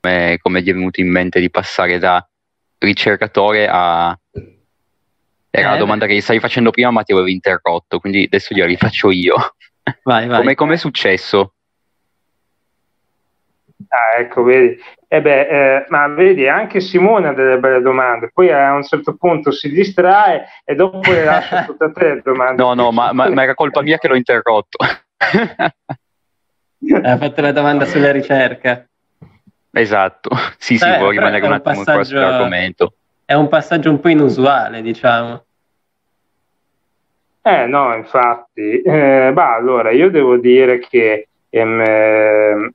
come, 0.00 0.38
come 0.40 0.62
gli 0.62 0.68
è 0.68 0.72
venuto 0.72 1.00
in 1.00 1.10
mente 1.10 1.40
di 1.40 1.50
passare 1.50 1.98
da 1.98 2.26
ricercatore 2.78 3.68
a... 3.70 4.18
Era 5.50 5.68
eh, 5.68 5.72
la 5.72 5.78
domanda 5.78 6.06
che 6.06 6.14
gli 6.14 6.20
stavi 6.20 6.40
facendo 6.40 6.70
prima 6.70 6.90
ma 6.90 7.02
ti 7.02 7.12
avevo 7.12 7.28
interrotto, 7.28 7.98
quindi 8.00 8.24
adesso 8.24 8.54
gliela 8.54 8.66
rifaccio 8.66 9.10
io. 9.10 9.34
Vai, 10.02 10.26
vai. 10.26 10.54
Come, 10.54 10.74
è 10.74 10.76
successo? 10.76 11.54
Ah, 13.88 14.18
ecco, 14.18 14.42
vedi. 14.42 14.78
Eh 15.06 15.22
beh, 15.22 15.48
eh, 15.48 15.84
ma 15.88 16.06
vedi, 16.08 16.46
anche 16.46 16.80
Simone 16.80 17.28
ha 17.28 17.32
delle 17.32 17.58
belle 17.58 17.80
domande, 17.80 18.30
poi 18.32 18.52
a 18.52 18.74
un 18.74 18.82
certo 18.82 19.16
punto 19.16 19.50
si 19.50 19.70
distrae 19.70 20.44
e 20.64 20.74
dopo 20.74 21.10
le 21.10 21.24
lascia 21.24 21.64
tutte 21.66 21.84
a 21.84 21.90
te 21.90 22.14
le 22.14 22.20
domande. 22.22 22.62
No, 22.62 22.74
no, 22.74 22.92
ma, 22.92 23.12
ma, 23.12 23.30
ma 23.30 23.42
era 23.42 23.54
colpa 23.54 23.80
mia 23.80 23.96
che 23.96 24.08
l'ho 24.08 24.16
interrotto. 24.16 24.76
ha 27.02 27.16
fatto 27.16 27.40
la 27.40 27.52
domanda 27.52 27.86
sulla 27.86 28.12
ricerca. 28.12 28.86
Esatto, 29.70 30.30
sì, 30.58 30.76
sì, 30.76 30.84
eh, 30.84 30.98
volevo 30.98 31.10
rimanere 31.10 31.46
un 31.46 31.52
attimo 31.52 31.84
qua 31.84 32.04
sull'argomento. 32.04 32.92
È 33.24 33.32
un 33.34 33.48
passaggio 33.48 33.90
un 33.90 34.00
po' 34.00 34.08
inusuale, 34.08 34.82
diciamo. 34.82 35.44
Eh 37.42 37.66
no, 37.66 37.94
infatti. 37.94 38.82
Eh, 38.82 39.30
bah, 39.32 39.54
allora, 39.54 39.90
io 39.90 40.10
devo 40.10 40.36
dire 40.36 40.80
che 40.80 41.28
ehm, 41.48 41.80
eh, 41.80 42.72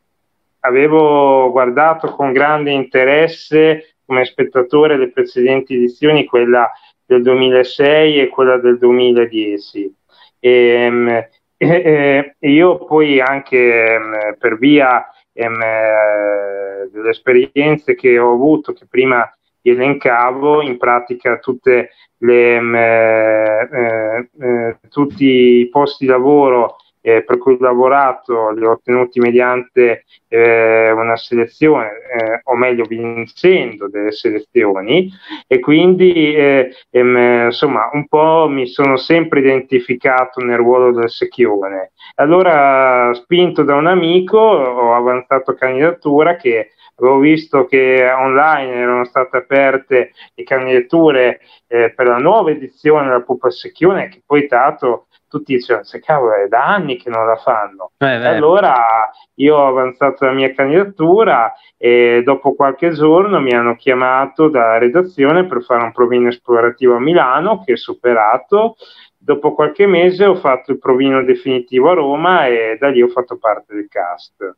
avevo 0.66 1.52
guardato 1.52 2.08
con 2.12 2.32
grande 2.32 2.72
interesse 2.72 3.96
come 4.06 4.26
spettatore 4.26 4.98
le 4.98 5.12
precedenti 5.12 5.76
edizioni, 5.76 6.26
quella 6.26 6.70
del 7.06 7.22
2006 7.22 8.20
e 8.20 8.28
quella 8.30 8.58
del 8.58 8.78
2010. 8.78 9.96
E, 10.40 10.50
ehm, 10.50 11.28
e, 11.58 12.36
e 12.38 12.52
io 12.52 12.86
poi 12.86 13.20
anche 13.20 13.94
ehm, 13.94 14.36
per 14.38 14.58
via 14.58 15.06
ehm, 15.32 15.62
eh, 15.62 16.90
delle 16.92 17.10
esperienze 17.10 17.96
che 17.96 18.18
ho 18.20 18.34
avuto, 18.34 18.74
che 18.74 18.86
prima 18.90 19.30
elencavo, 19.62 20.62
in 20.62 20.78
pratica 20.78 21.38
tutte 21.40 21.92
le, 22.18 22.56
ehm, 22.56 22.76
eh, 22.76 23.70
eh, 23.72 24.30
eh, 24.40 24.78
tutti 24.90 25.26
i 25.60 25.70
posti 25.70 26.06
di 26.06 26.12
lavoro 26.12 26.78
eh, 27.06 27.24
per 27.24 27.38
cui 27.38 27.56
ho 27.56 27.58
lavorato 27.60 28.52
li 28.52 28.66
ho 28.66 28.72
ottenuti 28.72 29.20
mediante 29.20 30.06
eh, 30.30 30.92
una 30.92 31.18
selezione, 31.18 31.90
eh, 31.90 32.40
o 32.46 32.56
meglio 32.56 32.86
vincendo 32.86 33.90
delle 33.90 34.12
selezioni 34.12 35.12
e 35.46 35.60
quindi 35.60 36.34
eh, 36.34 36.74
ehm, 36.90 37.46
insomma 37.46 37.90
un 37.92 38.08
po' 38.08 38.48
mi 38.50 38.66
sono 38.68 38.96
sempre 38.96 39.42
identificato 39.42 40.40
nel 40.40 40.58
ruolo 40.58 40.94
del 40.94 41.10
secchione. 41.10 41.92
Allora 42.16 43.14
spinto 43.14 43.64
da 43.64 43.76
un 43.76 43.88
amico 43.88 44.38
ho 44.38 44.94
avanzato 44.94 45.56
candidatura 45.56 46.38
che 46.38 46.70
avevo 46.96 47.20
visto 47.20 47.66
che 47.66 48.10
online 48.12 48.74
erano 48.74 49.06
state 49.06 49.38
aperte 49.38 50.12
le 50.34 50.44
candidature 50.44 51.40
eh, 51.68 51.92
per 51.92 52.08
la 52.08 52.18
nuova 52.18 52.52
edizione 52.52 53.08
della 53.08 53.22
Pupa 53.22 53.50
Secchione, 53.50 54.10
che 54.10 54.22
poi 54.26 54.48
tanto 54.48 55.08
tutti 55.34 55.56
dicevano, 55.56 55.84
se 55.84 56.00
cavolo, 56.00 56.36
è 56.36 56.48
da 56.48 56.64
anni 56.64 56.98
che 56.98 57.10
non 57.10 57.26
la 57.26 57.38
fanno. 57.38 57.92
Eh, 57.98 58.06
allora 58.06 59.10
io 59.36 59.56
ho 59.56 59.68
avanzato 59.68 60.26
la 60.26 60.32
mia 60.32 60.54
candidatura 60.54 61.52
e 61.76 62.22
dopo 62.24 62.54
qualche 62.54 62.92
giorno 62.92 63.40
mi 63.40 63.52
hanno 63.52 63.76
chiamato 63.76 64.48
dalla 64.48 64.78
redazione 64.78 65.48
per 65.48 65.64
fare 65.64 65.84
un 65.84 65.92
provino 65.92 66.28
esplorativo 66.28 66.96
a 66.96 67.00
Milano 67.00 67.64
che 67.64 67.72
ho 67.72 67.78
superato. 67.78 68.76
Dopo 69.18 69.56
qualche 69.56 69.88
mese 69.88 70.26
ho 70.26 70.36
fatto 70.36 70.72
il 70.72 70.78
provino 70.78 71.24
definitivo 71.24 71.90
a 71.90 71.96
Roma 71.96 72.46
e 72.46 72.78
da 72.80 72.90
lì 72.90 73.02
ho 73.02 73.08
fatto 73.08 73.38
parte 73.38 73.74
del 73.74 73.88
cast. 73.90 74.56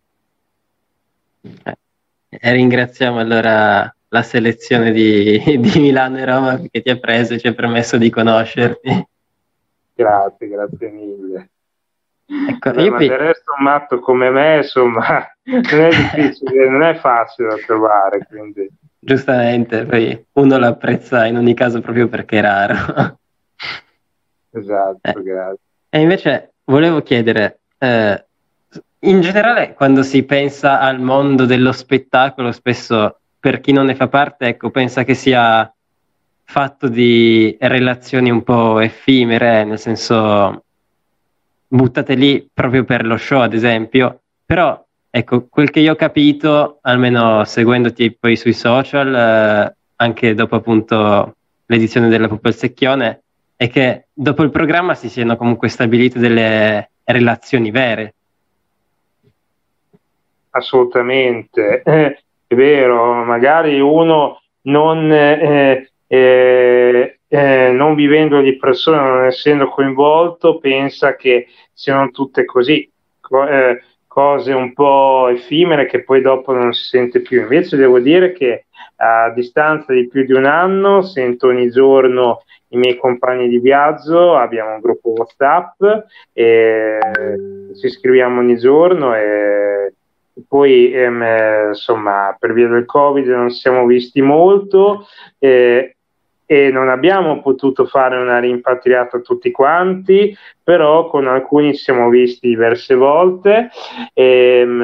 Eh, 1.63 1.77
e 2.29 2.51
ringraziamo 2.51 3.19
allora 3.19 3.93
la 4.07 4.21
selezione 4.21 4.91
di, 4.91 5.39
di 5.59 5.79
Milano 5.79 6.17
e 6.17 6.25
Roma 6.25 6.61
che 6.69 6.81
ti 6.81 6.89
ha 6.89 6.97
preso 6.97 7.33
e 7.33 7.39
ci 7.39 7.47
ha 7.47 7.53
permesso 7.53 7.97
di 7.97 8.09
conoscerti. 8.09 9.07
Grazie, 9.93 10.47
grazie 10.47 10.89
mille. 10.89 11.49
Ecco, 12.27 12.71
Beh, 12.71 12.89
ma 12.89 12.97
del 12.97 13.17
resto 13.17 13.53
un 13.55 13.63
matto 13.63 13.99
come 13.99 14.29
me, 14.29 14.57
insomma, 14.57 15.25
non 15.43 15.81
è 15.81 15.89
difficile, 15.89 16.69
non 16.69 16.81
è 16.81 16.95
facile 16.95 17.49
da 17.49 17.55
trovare. 17.65 18.25
Quindi. 18.27 18.67
Giustamente, 18.99 19.85
poi 19.85 20.25
uno 20.33 20.57
lo 20.57 20.65
apprezza 20.65 21.25
in 21.25 21.37
ogni 21.37 21.53
caso 21.53 21.81
proprio 21.81 22.07
perché 22.07 22.39
è 22.39 22.41
raro. 22.41 23.19
Esatto, 24.51 24.99
eh. 25.01 25.21
grazie. 25.21 25.59
E 25.89 25.99
invece 25.99 26.53
volevo 26.63 27.01
chiedere, 27.01 27.59
eh, 27.77 28.25
in 29.05 29.21
generale, 29.21 29.73
quando 29.73 30.03
si 30.03 30.23
pensa 30.23 30.79
al 30.79 30.99
mondo 30.99 31.45
dello 31.45 31.71
spettacolo, 31.71 32.51
spesso 32.51 33.19
per 33.39 33.61
chi 33.61 33.71
non 33.71 33.85
ne 33.85 33.95
fa 33.95 34.07
parte, 34.07 34.47
ecco, 34.47 34.71
pensa 34.71 35.03
che 35.03 35.13
sia 35.13 35.71
fatto 36.43 36.87
di 36.87 37.55
relazioni 37.59 38.29
un 38.29 38.43
po' 38.43 38.79
effimere, 38.79 39.63
nel 39.63 39.79
senso 39.79 40.63
buttate 41.67 42.15
lì 42.15 42.47
proprio 42.51 42.83
per 42.83 43.05
lo 43.05 43.17
show, 43.17 43.41
ad 43.41 43.53
esempio. 43.53 44.21
Però, 44.45 44.83
ecco, 45.09 45.47
quel 45.47 45.69
che 45.69 45.79
io 45.79 45.93
ho 45.93 45.95
capito, 45.95 46.79
almeno 46.81 47.43
seguendoti 47.43 48.15
poi 48.19 48.35
sui 48.35 48.53
social, 48.53 49.13
eh, 49.13 49.75
anche 49.97 50.33
dopo 50.33 50.55
appunto 50.55 51.35
l'edizione 51.67 52.07
della 52.09 52.27
Pupa 52.27 52.49
il 52.49 52.55
Secchione, 52.55 53.21
è 53.55 53.69
che 53.69 54.07
dopo 54.13 54.43
il 54.43 54.51
programma 54.51 54.95
si 54.95 55.09
siano 55.09 55.37
comunque 55.37 55.69
stabilite 55.69 56.19
delle 56.19 56.89
relazioni 57.03 57.71
vere. 57.71 58.15
Assolutamente, 60.55 61.81
eh, 61.83 62.23
è 62.47 62.55
vero, 62.55 63.25
magari 63.25 63.81
uno 63.81 64.39
non, 64.63 65.11
eh, 65.11 65.89
eh, 66.07 67.19
eh, 67.27 67.71
non 67.73 67.93
vivendo 67.93 68.39
di 68.39 68.55
persona, 68.55 69.01
non 69.01 69.25
essendo 69.25 69.67
coinvolto, 69.67 70.59
pensa 70.59 71.17
che 71.17 71.47
siano 71.73 72.09
tutte 72.11 72.45
così, 72.45 72.89
co- 73.19 73.45
eh, 73.45 73.81
cose 74.07 74.53
un 74.53 74.71
po' 74.71 75.27
effimere 75.27 75.87
che 75.87 76.03
poi 76.03 76.21
dopo 76.21 76.53
non 76.53 76.71
si 76.71 76.85
sente 76.85 77.19
più. 77.19 77.41
Invece 77.41 77.75
devo 77.75 77.99
dire 77.99 78.31
che 78.31 78.67
a 78.95 79.31
distanza 79.31 79.91
di 79.91 80.07
più 80.07 80.23
di 80.23 80.31
un 80.31 80.45
anno 80.45 81.01
sento 81.01 81.47
ogni 81.47 81.69
giorno 81.69 82.43
i 82.69 82.77
miei 82.77 82.95
compagni 82.95 83.49
di 83.49 83.59
viaggio, 83.59 84.37
abbiamo 84.37 84.75
un 84.75 84.79
gruppo 84.79 85.09
WhatsApp, 85.09 85.83
e 86.31 86.99
ci 87.77 87.89
scriviamo 87.89 88.39
ogni 88.39 88.57
giorno 88.57 89.13
e 89.13 89.93
poi 90.47 90.91
ehm, 90.91 91.69
insomma 91.69 92.35
per 92.37 92.53
via 92.53 92.67
del 92.67 92.85
covid 92.85 93.27
non 93.27 93.49
siamo 93.51 93.85
visti 93.85 94.21
molto 94.21 95.07
eh, 95.39 95.95
e 96.45 96.69
non 96.69 96.89
abbiamo 96.89 97.41
potuto 97.41 97.85
fare 97.85 98.17
una 98.17 98.39
rimpatriata 98.39 99.19
tutti 99.19 99.49
quanti, 99.51 100.37
però 100.63 101.07
con 101.07 101.27
alcuni 101.27 101.73
siamo 101.73 102.09
visti 102.09 102.49
diverse 102.49 102.93
volte 102.93 103.69
ehm, 104.13 104.81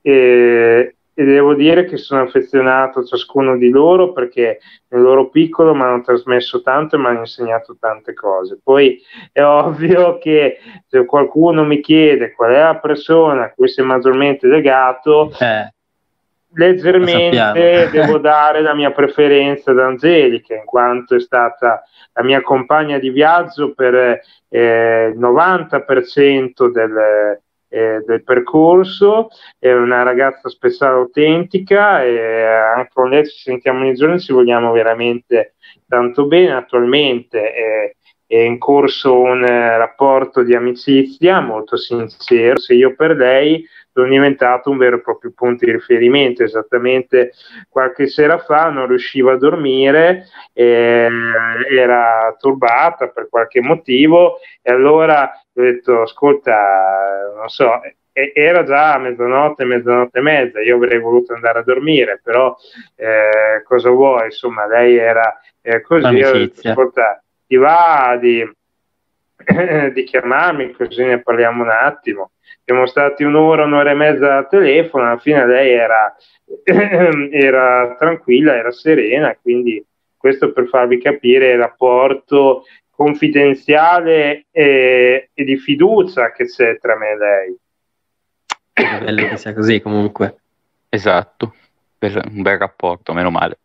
e, 0.00 0.94
e 1.14 1.24
devo 1.24 1.54
dire 1.54 1.84
che 1.84 1.96
sono 1.96 2.22
affezionato 2.22 2.98
a 2.98 3.04
ciascuno 3.04 3.56
di 3.56 3.70
loro 3.70 4.12
perché 4.12 4.58
nel 4.88 5.00
loro 5.00 5.28
piccolo 5.28 5.72
mi 5.72 5.82
hanno 5.82 6.02
trasmesso 6.02 6.60
tanto 6.60 6.96
e 6.96 6.98
mi 6.98 7.06
hanno 7.06 7.20
insegnato 7.20 7.76
tante 7.78 8.14
cose. 8.14 8.58
Poi 8.62 9.00
è 9.32 9.42
ovvio 9.42 10.18
che 10.18 10.58
se 10.88 11.04
qualcuno 11.04 11.64
mi 11.64 11.80
chiede 11.80 12.32
qual 12.32 12.52
è 12.52 12.58
la 12.58 12.76
persona 12.76 13.44
a 13.44 13.52
cui 13.52 13.68
sei 13.68 13.84
maggiormente 13.84 14.48
legato, 14.48 15.32
eh 15.38 15.72
leggermente 16.54 17.88
devo 17.90 18.18
dare 18.18 18.60
la 18.60 18.74
mia 18.74 18.92
preferenza 18.92 19.70
ad 19.70 19.78
Angelica, 19.78 20.54
in 20.54 20.64
quanto 20.64 21.14
è 21.14 21.20
stata 21.20 21.82
la 22.12 22.22
mia 22.22 22.40
compagna 22.42 22.98
di 22.98 23.10
viaggio 23.10 23.74
per 23.74 24.20
eh, 24.48 25.12
il 25.12 25.18
90% 25.18 26.70
del, 26.70 27.42
eh, 27.74 28.04
del 28.06 28.22
percorso, 28.22 29.28
è 29.58 29.72
una 29.72 30.04
ragazza 30.04 30.48
speciale 30.48 30.94
autentica 30.94 32.04
e 32.04 32.44
anche 32.44 32.90
con 32.92 33.10
lei 33.10 33.26
ci 33.26 33.36
sentiamo 33.36 33.80
ogni 33.80 33.94
giorno 33.94 34.14
e 34.14 34.20
ci 34.20 34.32
vogliamo 34.32 34.70
veramente 34.70 35.54
tanto 35.88 36.26
bene. 36.26 36.52
Attualmente 36.52 37.52
è, 37.52 37.94
è 38.34 38.40
in 38.40 38.58
corso 38.58 39.20
un 39.20 39.44
eh, 39.44 39.76
rapporto 39.76 40.42
di 40.42 40.54
amicizia 40.54 41.40
molto 41.40 41.76
sincero, 41.76 42.58
se 42.58 42.74
io 42.74 42.94
per 42.94 43.16
lei 43.16 43.64
sono 43.92 44.08
diventato 44.08 44.70
un 44.70 44.76
vero 44.76 44.96
e 44.96 45.02
proprio 45.02 45.32
punto 45.34 45.64
di 45.64 45.70
riferimento. 45.70 46.42
Esattamente 46.42 47.32
qualche 47.68 48.08
sera 48.08 48.38
fa 48.38 48.68
non 48.70 48.88
riusciva 48.88 49.32
a 49.32 49.38
dormire, 49.38 50.26
eh, 50.52 51.08
era 51.70 52.34
turbata 52.36 53.08
per 53.08 53.28
qualche 53.28 53.60
motivo 53.60 54.38
e 54.60 54.72
allora 54.72 55.30
ho 55.30 55.62
detto 55.62 56.02
ascolta, 56.02 57.32
non 57.36 57.48
so, 57.48 57.80
era 58.12 58.64
già 58.64 58.98
mezzanotte, 58.98 59.64
mezzanotte 59.64 60.18
e 60.18 60.22
mezza, 60.22 60.60
io 60.60 60.76
avrei 60.76 61.00
voluto 61.00 61.34
andare 61.34 61.60
a 61.60 61.64
dormire, 61.64 62.20
però 62.22 62.56
eh, 62.96 63.62
cosa 63.64 63.90
vuoi? 63.90 64.26
Insomma, 64.26 64.66
lei 64.66 64.96
era 64.96 65.40
eh, 65.60 65.80
così, 65.82 66.22
ho 66.22 66.32
detto, 66.32 66.68
ascolta, 66.68 67.23
ti 67.46 67.56
va 67.56 68.18
di, 68.20 68.42
di 69.92 70.04
chiamarmi 70.04 70.72
così 70.72 71.04
ne 71.04 71.20
parliamo 71.20 71.62
un 71.62 71.70
attimo 71.70 72.30
siamo 72.64 72.86
stati 72.86 73.24
un'ora, 73.24 73.64
un'ora 73.64 73.90
e 73.90 73.94
mezza 73.94 74.38
al 74.38 74.48
telefono, 74.48 75.04
alla 75.04 75.18
fine 75.18 75.46
lei 75.46 75.72
era, 75.72 76.16
era 77.30 77.94
tranquilla, 77.98 78.56
era 78.56 78.70
serena, 78.72 79.36
quindi 79.40 79.84
questo 80.16 80.52
per 80.52 80.68
farvi 80.68 80.98
capire 80.98 81.52
il 81.52 81.58
rapporto 81.58 82.64
confidenziale 82.90 84.46
e, 84.50 85.28
e 85.34 85.44
di 85.44 85.56
fiducia 85.58 86.32
che 86.32 86.46
c'è 86.46 86.78
tra 86.78 86.96
me 86.96 87.10
e 87.10 87.16
lei. 87.16 87.56
È 88.72 89.04
bello 89.04 89.28
che 89.28 89.36
sia 89.36 89.52
così 89.52 89.82
comunque. 89.82 90.36
Esatto, 90.88 91.54
un 91.98 92.42
bel 92.42 92.58
rapporto, 92.58 93.12
meno 93.12 93.30
male. 93.30 93.58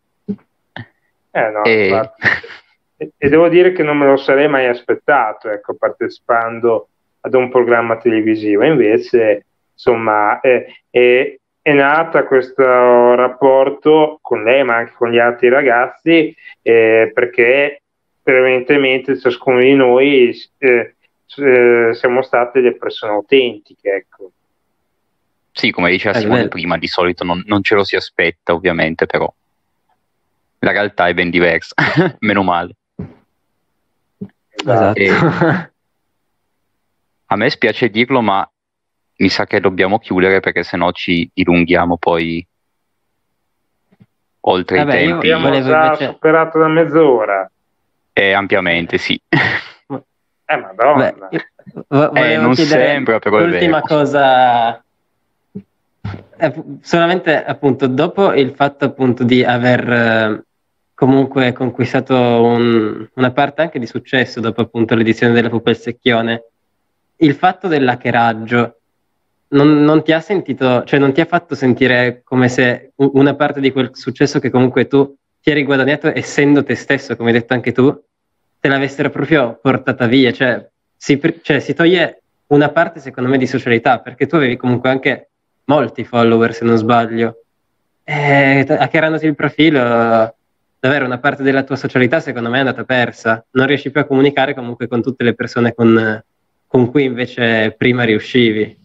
Eh 1.32 1.50
no, 1.52 1.64
e... 1.64 2.12
e... 3.18 3.30
devo 3.30 3.48
dire 3.48 3.72
che 3.72 3.84
non 3.84 3.98
me 3.98 4.06
lo 4.06 4.18
sarei 4.18 4.50
mai 4.50 4.68
aspettato, 4.68 5.50
ecco, 5.50 5.76
partecipando 5.76 6.90
ad 7.22 7.34
un 7.34 7.50
programma 7.50 7.98
televisivo. 7.98 8.64
Invece, 8.64 9.46
insomma, 9.74 10.42
è, 10.42 10.66
è, 10.90 11.38
è 11.62 11.74
nata 11.74 12.26
questo 12.26 13.16
rapporto 13.16 14.20
con 14.22 14.44
lei, 14.44 14.64
ma 14.64 14.76
anche 14.76 14.94
con 14.98 15.12
gli 15.12 15.18
altri 15.18 15.50
ragazzi, 15.50 16.36
eh, 16.62 17.12
perché 17.14 17.82
prevalentemente 18.22 19.18
ciascuno 19.18 19.60
di 19.60 19.74
noi 19.74 20.38
eh, 20.58 20.96
eh, 21.38 21.90
siamo 21.94 22.22
state 22.22 22.62
delle 22.62 22.76
persone 22.76 23.14
autentiche, 23.14 23.90
ecco. 23.90 24.32
Sì, 25.52 25.72
come 25.72 25.90
diceva 25.90 26.16
eh, 26.16 26.22
Simone 26.22 26.48
prima, 26.48 26.78
di 26.78 26.88
solito 26.88 27.24
non, 27.24 27.44
non, 27.46 27.64
ce 27.64 27.76
lo 27.76 27.84
si 27.84 27.96
aspetta, 27.96 28.54
ovviamente, 28.54 29.06
però 29.06 29.32
la 30.60 30.72
realtà 30.72 31.08
è 31.08 31.14
ben 31.14 31.30
diversa, 31.30 31.76
meno 32.20 32.44
male. 32.44 32.76
Esatto. 34.66 35.00
E, 35.00 35.10
A 37.32 37.36
me 37.36 37.50
spiace 37.50 37.90
dirlo, 37.90 38.22
ma 38.22 38.50
mi 39.18 39.30
sa 39.30 39.46
che 39.46 39.60
dobbiamo 39.60 40.00
chiudere 40.00 40.40
perché 40.40 40.64
sennò 40.64 40.92
ci 40.92 41.30
dilunghiamo 41.32 41.98
poi 41.98 42.46
oltre 44.42 44.78
Vabbè, 44.78 44.96
i 44.96 45.08
tempi. 45.08 45.32
Abbiamo 45.32 45.62
già 45.62 45.86
invece... 45.86 46.06
superato 46.06 46.58
la 46.58 46.68
mezz'ora. 46.68 47.52
Eh, 48.14 48.32
ampiamente, 48.32 48.98
sì. 48.98 49.22
Eh, 49.30 50.56
madonna. 50.56 51.14
Beh, 51.88 52.32
eh, 52.34 52.38
non 52.38 52.56
sempre, 52.56 53.20
però 53.20 53.46
L'ultima 53.46 53.82
cosa... 53.82 54.84
Eh, 56.38 56.54
solamente 56.82 57.44
appunto 57.44 57.86
dopo 57.86 58.34
il 58.34 58.56
fatto 58.56 58.86
appunto 58.86 59.24
di 59.24 59.44
aver 59.44 59.92
eh, 59.92 60.44
comunque 61.00 61.54
conquistato 61.54 62.14
un, 62.14 63.08
una 63.14 63.32
parte 63.32 63.62
anche 63.62 63.80
di 63.80 63.86
successo 63.86 64.42
dopo 64.42 64.60
appunto 64.60 64.96
l'edizione 64.96 65.32
della 65.32 65.48
Pupa 65.48 65.70
il 65.70 65.78
Secchione. 65.78 66.44
Il 67.16 67.36
fatto 67.36 67.70
dell'hackeraggio 67.70 68.80
non, 69.48 69.82
non, 69.82 70.04
ti 70.04 70.12
ha 70.12 70.20
sentito, 70.20 70.84
cioè 70.84 71.00
non 71.00 71.14
ti 71.14 71.22
ha 71.22 71.26
fatto 71.26 71.56
sentire 71.56 72.20
come 72.26 72.50
se 72.50 72.92
una 72.98 73.34
parte 73.34 73.62
di 73.62 73.72
quel 73.72 73.92
successo 73.94 74.40
che 74.40 74.50
comunque 74.50 74.88
tu 74.88 75.16
ti 75.42 75.52
eri 75.52 75.64
guadagnato 75.64 76.14
essendo 76.14 76.66
te 76.66 76.76
stesso, 76.76 77.16
come 77.16 77.30
hai 77.30 77.40
detto 77.40 77.54
anche 77.54 77.72
tu, 77.72 77.98
te 78.60 78.68
l'avessero 78.68 79.10
proprio 79.10 79.58
portata 79.62 80.06
via, 80.06 80.34
cioè 80.34 80.68
si, 80.98 81.18
cioè 81.42 81.62
si 81.62 81.74
toglie 81.74 82.24
una 82.48 82.68
parte 82.72 83.00
secondo 83.00 83.30
me 83.30 83.38
di 83.38 83.48
socialità, 83.48 84.00
perché 84.00 84.28
tu 84.28 84.36
avevi 84.36 84.58
comunque 84.58 84.90
anche 84.90 85.30
molti 85.64 86.04
follower 86.04 86.54
se 86.54 86.66
non 86.66 86.76
sbaglio, 86.76 87.44
e 88.04 88.66
hackerandoti 88.68 89.26
il 89.26 89.36
profilo 89.36 90.34
davvero 90.80 91.06
una 91.06 91.20
parte 91.20 91.44
della 91.44 91.64
tua 91.64 91.76
socialità 91.76 92.20
secondo 92.20 92.50
me 92.50 92.58
è 92.58 92.60
andata 92.60 92.84
persa, 92.84 93.46
non 93.52 93.68
riesci 93.68 93.92
più 93.92 94.02
a 94.02 94.06
comunicare 94.06 94.54
comunque 94.54 94.88
con 94.88 95.02
tutte 95.02 95.24
le 95.24 95.34
persone 95.34 95.74
con, 95.74 96.24
con 96.68 96.90
cui 96.90 97.04
invece 97.04 97.76
prima 97.78 98.04
riuscivi. 98.04 98.78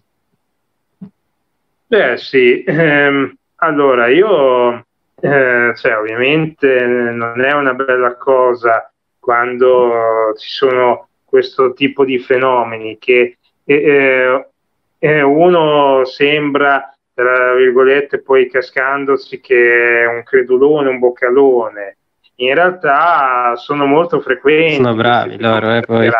Beh 1.87 2.17
sì, 2.17 2.65
ehm, 2.65 3.37
allora 3.57 4.09
io, 4.09 4.87
eh, 5.21 5.73
cioè, 5.77 5.97
ovviamente 5.97 6.85
non 6.85 7.41
è 7.41 7.53
una 7.53 7.75
bella 7.75 8.17
cosa 8.17 8.91
quando 9.21 10.35
ci 10.39 10.49
sono 10.49 11.09
questo 11.25 11.73
tipo 11.73 12.05
di 12.05 12.19
fenomeni 12.19 12.99
che 12.99 13.39
eh, 13.65 14.47
eh, 14.99 15.23
uno 15.23 16.05
sembra 16.05 16.94
tra 17.15 17.55
virgolette, 17.55 18.21
poi 18.21 18.51
cascandosi 18.51 19.41
che 19.41 20.03
è 20.03 20.07
un 20.07 20.25
credulone, 20.25 20.89
un 20.89 20.99
boccalone. 20.99 21.97
In 22.37 22.55
realtà 22.55 23.55
sono 23.55 23.87
molto 23.87 24.21
frequenti. 24.21 24.75
Sono 24.75 24.95
bravi 24.95 25.39
loro, 25.39 25.77
eh, 25.77 25.81
poi. 25.83 26.11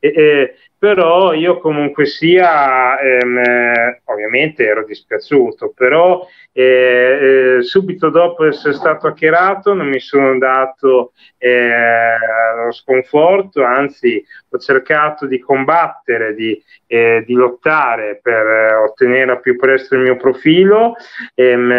E, 0.00 0.08
e, 0.08 0.54
però 0.78 1.32
io 1.32 1.58
comunque 1.58 2.06
sia, 2.06 2.98
ehm, 3.00 3.38
eh, 3.38 4.00
ovviamente 4.04 4.64
ero 4.64 4.84
dispiaciuto, 4.84 5.72
però 5.74 6.24
eh, 6.52 7.56
eh, 7.58 7.62
subito 7.62 8.10
dopo 8.10 8.44
essere 8.44 8.74
stato 8.74 9.08
hackerato 9.08 9.74
non 9.74 9.88
mi 9.88 9.98
sono 9.98 10.38
dato 10.38 11.12
eh, 11.36 12.16
sconforto, 12.70 13.64
anzi 13.64 14.24
ho 14.50 14.58
cercato 14.58 15.26
di 15.26 15.40
combattere, 15.40 16.34
di, 16.34 16.62
eh, 16.86 17.24
di 17.26 17.34
lottare 17.34 18.20
per 18.22 18.46
eh, 18.46 18.74
ottenere 18.74 19.32
al 19.32 19.40
più 19.40 19.56
presto 19.56 19.96
il 19.96 20.02
mio 20.02 20.16
profilo, 20.16 20.94
ehm, 21.34 21.70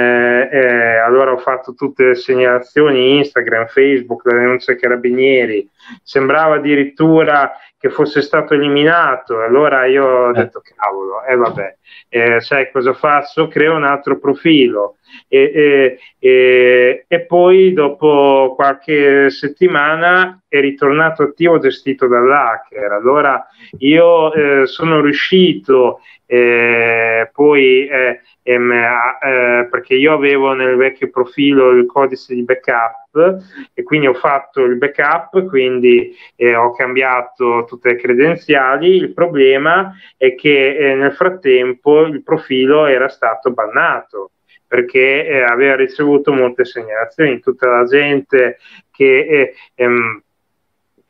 allora 1.06 1.32
ho 1.32 1.38
fatto 1.38 1.74
tutte 1.74 2.04
le 2.04 2.16
segnalazioni 2.16 3.18
Instagram, 3.18 3.68
Facebook, 3.68 4.26
la 4.26 4.38
denuncia 4.38 4.74
ai 4.74 4.80
carabinieri, 4.80 5.70
sembrava 6.04 6.56
addirittura 6.56 7.54
che 7.80 7.90
fosse 7.90 8.22
stato 8.22 8.54
eliminato. 8.54 9.40
Allora 9.40 9.86
io 9.86 10.06
ho 10.06 10.30
eh. 10.30 10.34
detto, 10.34 10.62
cavolo, 10.62 11.24
e 11.24 11.32
eh, 11.32 11.36
vabbè, 11.38 11.78
eh, 12.10 12.42
sai 12.42 12.70
cosa 12.72 12.94
faccio? 12.94 13.48
Creo 13.48 13.76
un 13.76 13.86
altro 13.86 14.20
profilo. 14.20 14.98
E, 15.28 15.98
e, 16.20 17.06
e, 17.08 17.20
poi 17.22 17.74
dopo 17.74 18.54
qualche 18.56 19.30
settimana 19.30 20.42
è 20.48 20.60
ritornato 20.60 21.24
attivo 21.24 21.58
gestito 21.58 22.08
dall'hacker. 22.08 22.92
Allora 22.92 23.48
io 23.80 24.34
eh, 24.34 24.66
sono 24.68 25.00
riuscito 25.00 26.02
eh, 26.32 27.28
poi 27.34 27.88
eh, 27.88 28.20
ehm, 28.44 28.72
eh, 28.72 29.68
perché 29.68 29.96
io 29.96 30.14
avevo 30.14 30.54
nel 30.54 30.76
vecchio 30.76 31.10
profilo 31.10 31.72
il 31.72 31.88
codice 31.88 32.36
di 32.36 32.44
backup 32.44 33.42
e 33.74 33.82
quindi 33.82 34.06
ho 34.06 34.14
fatto 34.14 34.64
il 34.64 34.78
backup, 34.78 35.48
quindi 35.48 36.16
eh, 36.36 36.54
ho 36.54 36.72
cambiato 36.76 37.66
tutte 37.68 37.90
le 37.90 37.96
credenziali. 37.96 38.96
Il 38.96 39.12
problema 39.12 39.92
è 40.18 40.36
che 40.36 40.76
eh, 40.76 40.94
nel 40.94 41.14
frattempo 41.14 42.02
il 42.02 42.22
profilo 42.22 42.86
era 42.86 43.10
stato 43.10 43.50
bannato 43.52 44.30
perché 44.68 45.26
eh, 45.26 45.42
aveva 45.42 45.76
ricevuto 45.76 46.32
molte 46.32 46.64
segnalazioni, 46.64 47.40
tutta 47.40 47.68
la 47.70 47.86
gente 47.86 48.60
che 48.92 49.56
ehm, 49.74 50.22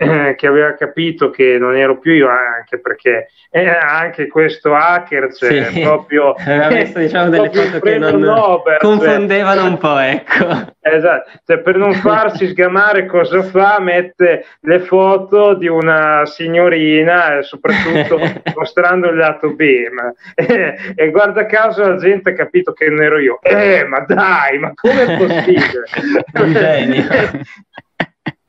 eh, 0.02 0.36
che 0.36 0.48
aveva 0.48 0.76
capito 0.76 1.30
che 1.30 1.58
non 1.60 1.76
ero 1.76 2.00
più 2.00 2.14
io, 2.14 2.30
anche 2.30 2.80
perché 2.80 3.28
eh, 3.52 3.68
anche 3.68 4.28
questo 4.28 4.74
hacker, 4.74 5.34
cioè 5.36 5.66
sì. 5.66 5.82
proprio, 5.82 6.36
aveva 6.40 6.70
messo 6.70 7.00
diciamo 7.00 7.30
delle 7.30 7.50
foto 7.52 7.82
che 7.82 7.98
non 7.98 8.18
Nobel, 8.18 8.78
cioè. 8.80 8.90
confondevano 8.90 9.60
cioè, 9.60 9.70
un 9.70 9.78
po', 9.78 9.98
ecco. 9.98 10.78
Esatto, 10.82 11.30
cioè, 11.46 11.60
per 11.60 11.76
non 11.76 11.94
farsi 11.94 12.48
sgamare 12.48 13.06
cosa 13.06 13.44
fa, 13.44 13.80
mette 13.80 14.46
le 14.62 14.80
foto 14.80 15.54
di 15.54 15.68
una 15.68 16.26
signorina 16.26 17.38
e 17.38 17.44
soprattutto 17.44 18.18
mostrando 18.56 19.10
il 19.10 19.18
lato 19.18 19.54
B. 19.54 19.88
Ma, 19.92 20.12
eh, 20.34 20.94
e 20.96 21.12
guarda 21.12 21.46
caso 21.46 21.88
la 21.88 21.98
gente 21.98 22.32
ha 22.32 22.34
capito 22.34 22.74
che 22.74 22.90
non 22.90 23.04
ero 23.04 23.20
io. 23.20 23.40
Eh, 23.42 23.86
ma 23.86 24.00
dai, 24.00 24.58
ma 24.58 24.72
come 24.74 25.06
è 25.06 25.18
possibile? 25.18 25.84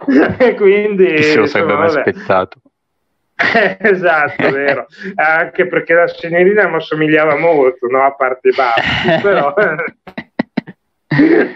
Genio. 0.06 0.54
quindi 0.56 1.14
Chi 1.14 1.22
se 1.22 1.36
lo 1.36 1.46
sarebbe 1.46 1.74
mai 1.74 1.86
aspettato 1.86 2.60
esatto, 3.80 4.50
vero. 4.50 4.86
Anche 5.14 5.66
perché 5.66 5.94
la 5.94 6.06
signorina 6.06 6.68
mi 6.68 6.76
assomigliava 6.76 7.36
molto, 7.36 7.86
no? 7.86 8.04
A 8.04 8.12
parte 8.12 8.48
i 8.48 8.54
baffi, 8.54 9.20
però... 9.22 9.54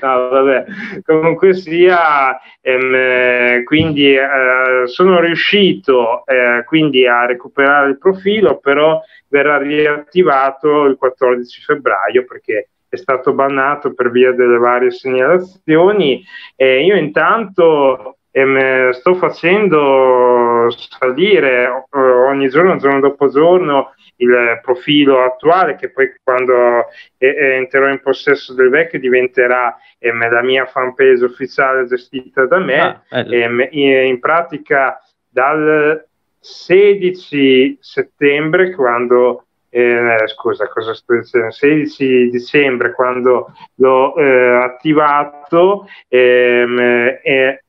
no, 0.01 0.29
vabbè. 0.29 0.65
Comunque 1.05 1.55
sia, 1.55 2.39
ehm, 2.61 3.65
quindi 3.65 4.15
eh, 4.15 4.87
sono 4.87 5.21
riuscito 5.21 6.25
eh, 6.27 6.65
quindi 6.65 7.07
a 7.07 7.27
recuperare 7.27 7.91
il 7.91 7.99
profilo, 7.99 8.59
però 8.59 9.01
verrà 9.29 9.59
riattivato 9.59 10.85
il 10.85 10.97
14 10.97 11.63
febbraio 11.63 12.25
perché 12.25 12.69
è 12.89 12.97
stato 12.97 13.33
bannato 13.33 13.93
per 13.93 14.11
via 14.11 14.33
delle 14.33 14.57
varie 14.57 14.91
segnalazioni. 14.91 16.25
E 16.57 16.85
io 16.85 16.97
intanto 16.97 18.19
e 18.37 18.93
sto 18.95 19.15
facendo 19.15 20.67
salire 20.69 21.67
eh, 21.67 21.99
ogni 22.01 22.49
giorno, 22.49 22.75
giorno 22.79 22.99
dopo 22.99 23.29
giorno, 23.29 23.95
il 24.17 24.59
profilo 24.61 25.23
attuale 25.23 25.77
che 25.77 25.91
poi 25.91 26.13
quando 26.21 26.87
entrerò 27.17 27.89
in 27.89 28.01
possesso 28.01 28.53
del 28.55 28.71
vecchio 28.71 28.99
diventerà 28.99 29.77
ehm, 30.01 30.31
la 30.33 30.43
mia 30.43 30.67
fanpage 30.67 31.25
ufficiale 31.25 31.87
gestita 31.87 32.47
da 32.47 32.59
me. 32.59 33.03
Ah, 33.09 33.25
in 33.71 34.19
pratica 34.19 35.01
dal 35.29 36.05
16 36.41 37.79
settembre 37.81 38.75
quando 38.75 39.45
eh, 39.69 40.19
scusa, 40.27 40.69
cosa 40.69 40.95
sto 40.95 41.15
dicendo? 41.15 41.51
16 41.51 42.31
dicembre 42.31 42.93
quando 42.93 43.53
l'ho 43.77 44.15
eh, 44.17 44.63
attivato 44.63 45.89
ehm, 46.09 46.79
eh, 47.23 47.64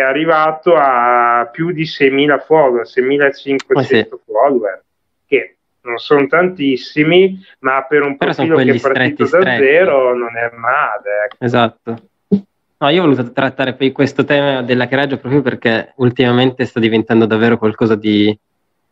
è 0.00 0.04
arrivato 0.04 0.74
a 0.76 1.48
più 1.50 1.70
di 1.70 1.84
6.000 1.84 2.40
follower, 2.44 2.86
6.500 2.86 3.56
oh, 3.72 3.82
sì. 3.82 4.08
follower, 4.24 4.82
che 5.26 5.56
non 5.82 5.98
sono 5.98 6.26
tantissimi, 6.26 7.38
ma 7.60 7.84
per 7.88 8.02
un 8.02 8.16
profilo 8.16 8.56
che 8.56 8.70
è 8.70 8.80
partito 8.80 9.26
stretti, 9.26 9.44
da 9.44 9.56
zero 9.56 10.14
non 10.16 10.36
è 10.36 10.50
male. 10.56 11.24
Ecco. 11.26 11.44
Esatto. 11.44 11.96
No, 12.82 12.88
io 12.88 13.02
ho 13.02 13.04
voluto 13.04 13.30
trattare 13.32 13.74
poi 13.74 13.92
questo 13.92 14.24
tema 14.24 14.62
dell'hackeraggio 14.62 15.18
proprio 15.18 15.42
perché 15.42 15.92
ultimamente 15.96 16.64
sta 16.64 16.80
diventando 16.80 17.26
davvero 17.26 17.58
qualcosa 17.58 17.94
di 17.94 18.36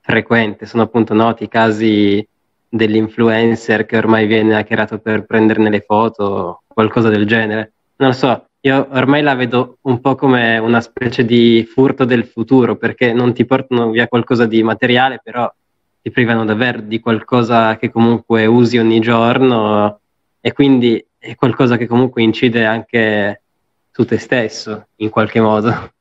frequente. 0.01 0.67
Sono 0.67 0.83
appunto 0.83 1.15
noti 1.15 1.45
i 1.45 1.49
casi 1.49 2.27
dell'influencer 2.69 3.87
che 3.87 3.97
ormai 3.97 4.27
viene 4.27 4.57
hackerato 4.57 4.99
per 4.99 5.25
prenderne 5.25 5.71
le 5.71 5.81
foto, 5.81 6.63
qualcosa 6.67 7.09
del 7.09 7.27
genere. 7.27 7.73
Non 7.97 8.11
lo 8.11 8.15
so, 8.15 8.48
io 8.61 8.89
ormai 8.91 9.23
la 9.23 9.35
vedo 9.35 9.79
un 9.83 10.01
po' 10.01 10.15
come 10.15 10.59
una 10.59 10.81
specie 10.81 11.25
di 11.25 11.69
furto 11.71 12.05
del 12.05 12.25
futuro, 12.27 12.77
perché 12.77 13.13
non 13.13 13.33
ti 13.33 13.45
portano 13.45 13.91
via 13.91 14.09
qualcosa 14.09 14.47
di 14.47 14.63
materiale, 14.63 15.21
però 15.23 15.53
ti 16.03 16.11
privano 16.11 16.45
davvero 16.45 16.81
di 16.81 17.01
qualcosa 17.01 17.77
che 17.77 17.91
comunque 17.91 18.47
usi 18.47 18.79
ogni 18.79 19.01
giorno 19.01 20.01
e 20.41 20.53
quindi 20.53 21.05
è 21.19 21.35
qualcosa 21.35 21.77
che 21.77 21.87
comunque 21.87 22.23
incide 22.23 22.65
anche 22.65 23.43
su 23.91 24.05
te 24.05 24.19
stesso 24.19 24.87
in 24.97 25.11
qualche 25.11 25.41
modo. 25.41 25.93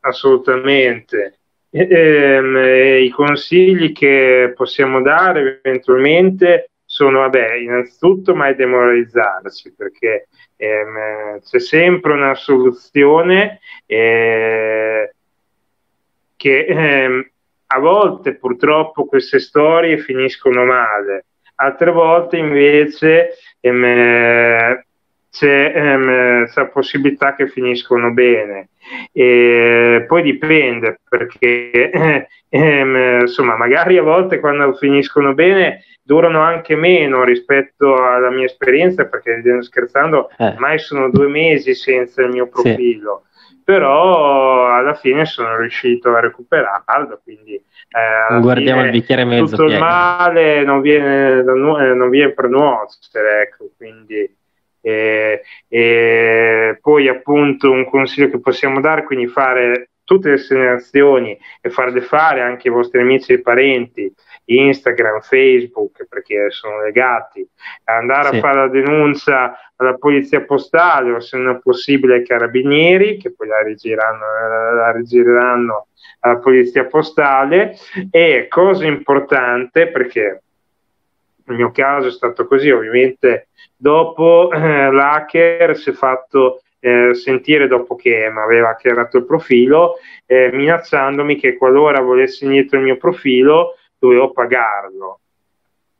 Assolutamente. 0.00 1.38
E, 1.70 1.88
ehm, 1.88 3.02
I 3.04 3.10
consigli 3.10 3.92
che 3.92 4.52
possiamo 4.54 5.00
dare 5.00 5.60
eventualmente 5.62 6.71
sono, 6.92 7.20
vabbè, 7.20 7.54
innanzitutto 7.54 8.34
mai 8.34 8.54
demoralizzarsi, 8.54 9.72
perché 9.74 10.28
ehm, 10.56 11.40
c'è 11.40 11.58
sempre 11.58 12.12
una 12.12 12.34
soluzione 12.34 13.60
eh, 13.86 15.14
che 16.36 16.64
ehm, 16.66 17.30
a 17.68 17.78
volte 17.78 18.34
purtroppo 18.34 19.06
queste 19.06 19.38
storie 19.38 19.96
finiscono 19.96 20.66
male, 20.66 21.24
altre 21.54 21.92
volte 21.92 22.36
invece 22.36 23.38
ehm, 23.60 24.84
c'è, 25.32 25.72
ehm, 25.74 26.46
la 26.54 26.66
possibilità 26.66 27.34
che 27.34 27.48
finiscono 27.48 28.12
bene. 28.12 28.68
E 29.12 30.04
poi 30.06 30.22
dipende 30.22 31.00
perché 31.08 31.90
ehm, 32.50 33.20
insomma 33.22 33.56
magari 33.56 33.96
a 33.96 34.02
volte 34.02 34.40
quando 34.40 34.74
finiscono 34.74 35.32
bene 35.32 35.84
durano 36.02 36.40
anche 36.40 36.76
meno 36.76 37.24
rispetto 37.24 37.94
alla 37.94 38.28
mia 38.30 38.44
esperienza 38.44 39.06
perché 39.06 39.40
scherzando 39.60 40.30
eh. 40.36 40.54
mai 40.58 40.78
sono 40.78 41.08
due 41.08 41.28
mesi 41.28 41.74
senza 41.74 42.22
il 42.22 42.30
mio 42.30 42.48
profilo 42.48 43.22
sì. 43.30 43.60
però 43.64 44.66
alla 44.74 44.94
fine 44.94 45.24
sono 45.24 45.56
riuscito 45.58 46.12
a 46.12 46.20
recuperarlo 46.20 47.20
quindi 47.22 47.54
eh, 47.54 48.40
guardiamo 48.40 48.80
fine, 48.80 48.92
il 48.92 48.98
bicchiere 48.98 49.24
mezzo 49.24 49.56
tutto 49.56 49.66
pieno. 49.66 49.74
il 49.74 49.78
male 49.78 50.64
non 50.64 50.80
viene, 50.80 51.42
non 51.42 52.10
viene 52.10 52.32
per 52.32 52.48
nuocere 52.48 53.42
ecco 53.42 53.70
quindi 53.76 54.28
e, 54.82 55.42
e 55.68 56.78
poi 56.82 57.08
appunto 57.08 57.70
un 57.70 57.88
consiglio 57.88 58.28
che 58.28 58.40
possiamo 58.40 58.80
dare, 58.80 59.04
quindi 59.04 59.28
fare 59.28 59.90
tutte 60.04 60.30
le 60.30 60.38
segnalazioni 60.38 61.38
e 61.60 61.70
farle 61.70 62.00
fare 62.02 62.42
anche 62.42 62.68
ai 62.68 62.74
vostri 62.74 63.00
amici 63.00 63.32
e 63.32 63.40
parenti, 63.40 64.12
Instagram, 64.44 65.20
Facebook, 65.20 66.06
perché 66.06 66.50
sono 66.50 66.82
legati, 66.82 67.48
andare 67.84 68.30
sì. 68.30 68.36
a 68.36 68.40
fare 68.40 68.56
la 68.56 68.68
denuncia 68.68 69.56
alla 69.76 69.94
polizia 69.94 70.42
postale 70.42 71.12
o 71.12 71.20
se 71.20 71.38
non 71.38 71.56
è 71.56 71.60
possibile 71.60 72.16
ai 72.16 72.26
carabinieri, 72.26 73.16
che 73.16 73.32
poi 73.32 73.48
la 73.48 73.62
rigireranno, 73.62 74.24
la 74.76 74.92
rigireranno 74.92 75.86
alla 76.20 76.38
polizia 76.38 76.84
postale. 76.84 77.76
E 78.10 78.46
cosa 78.48 78.84
importante, 78.84 79.88
perché 79.88 80.42
nel 81.46 81.56
mio 81.56 81.70
caso 81.70 82.08
è 82.08 82.10
stato 82.10 82.46
così, 82.46 82.70
ovviamente 82.70 83.48
dopo 83.76 84.50
eh, 84.52 84.90
l'hacker 84.90 85.76
si 85.76 85.90
è 85.90 85.92
fatto 85.92 86.62
eh, 86.80 87.14
sentire 87.14 87.68
dopo 87.68 87.94
che 87.94 88.28
mi 88.32 88.40
aveva 88.40 88.70
hackerato 88.70 89.18
il 89.18 89.24
profilo, 89.24 89.96
eh, 90.26 90.50
minacciandomi 90.52 91.36
che 91.36 91.56
qualora 91.56 92.00
volessi 92.00 92.44
indietro 92.44 92.78
il 92.78 92.84
mio 92.84 92.96
profilo 92.96 93.76
dovevo 93.98 94.32
pagarlo. 94.32 95.20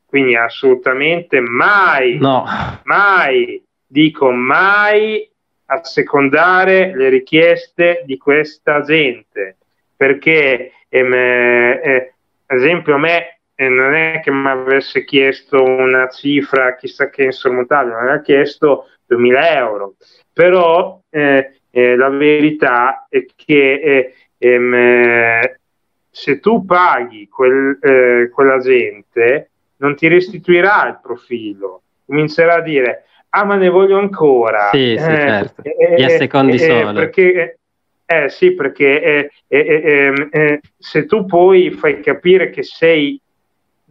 Quindi 0.06 0.36
assolutamente 0.36 1.40
mai, 1.40 2.18
no. 2.18 2.44
mai, 2.84 3.64
dico 3.86 4.30
mai 4.30 5.28
assecondare 5.66 6.94
le 6.94 7.08
richieste 7.08 8.02
di 8.04 8.18
questa 8.18 8.82
gente, 8.82 9.56
perché 9.96 10.72
ehm, 10.88 11.14
eh, 11.14 12.14
ad 12.46 12.58
esempio 12.58 12.94
a 12.94 12.98
me 12.98 13.38
e 13.62 13.68
non 13.68 13.94
è 13.94 14.20
che 14.20 14.32
mi 14.32 14.48
avesse 14.48 15.04
chiesto 15.04 15.62
una 15.62 16.08
cifra 16.08 16.74
chissà 16.74 17.08
che 17.10 17.22
insormontabile, 17.24 17.94
mi 17.94 18.00
aveva 18.00 18.20
chiesto 18.20 18.88
2000 19.06 19.56
euro, 19.56 19.94
però 20.32 21.00
eh, 21.08 21.60
eh, 21.70 21.96
la 21.96 22.08
verità 22.08 23.06
è 23.08 23.24
che 23.36 23.74
eh, 23.74 24.14
ehm, 24.38 25.40
se 26.10 26.40
tu 26.40 26.64
paghi 26.64 27.28
quel, 27.28 27.78
eh, 27.80 28.30
quella 28.30 28.58
gente 28.58 29.50
non 29.76 29.94
ti 29.94 30.08
restituirà 30.08 30.88
il 30.88 30.98
profilo, 31.00 31.82
comincerà 32.04 32.54
a 32.54 32.60
dire 32.62 33.04
ah 33.28 33.44
ma 33.44 33.54
ne 33.54 33.68
voglio 33.68 33.98
ancora. 33.98 34.70
Sì, 34.72 34.96
sì, 34.98 35.10
eh, 35.10 35.16
certo. 35.16 35.62
Gli 35.96 36.08
secondi 36.08 36.58
solo. 36.58 36.92
Perché, 36.92 37.58
eh 38.04 38.28
sì, 38.28 38.54
perché 38.54 39.30
ehm, 39.46 40.58
se 40.76 41.06
tu 41.06 41.24
poi 41.24 41.70
fai 41.70 42.00
capire 42.00 42.50
che 42.50 42.62
sei 42.64 43.18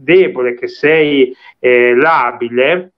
debole, 0.02 0.56
che 0.56 0.68
sei 0.68 1.36
eh, 1.60 1.96
labile, 1.96 2.92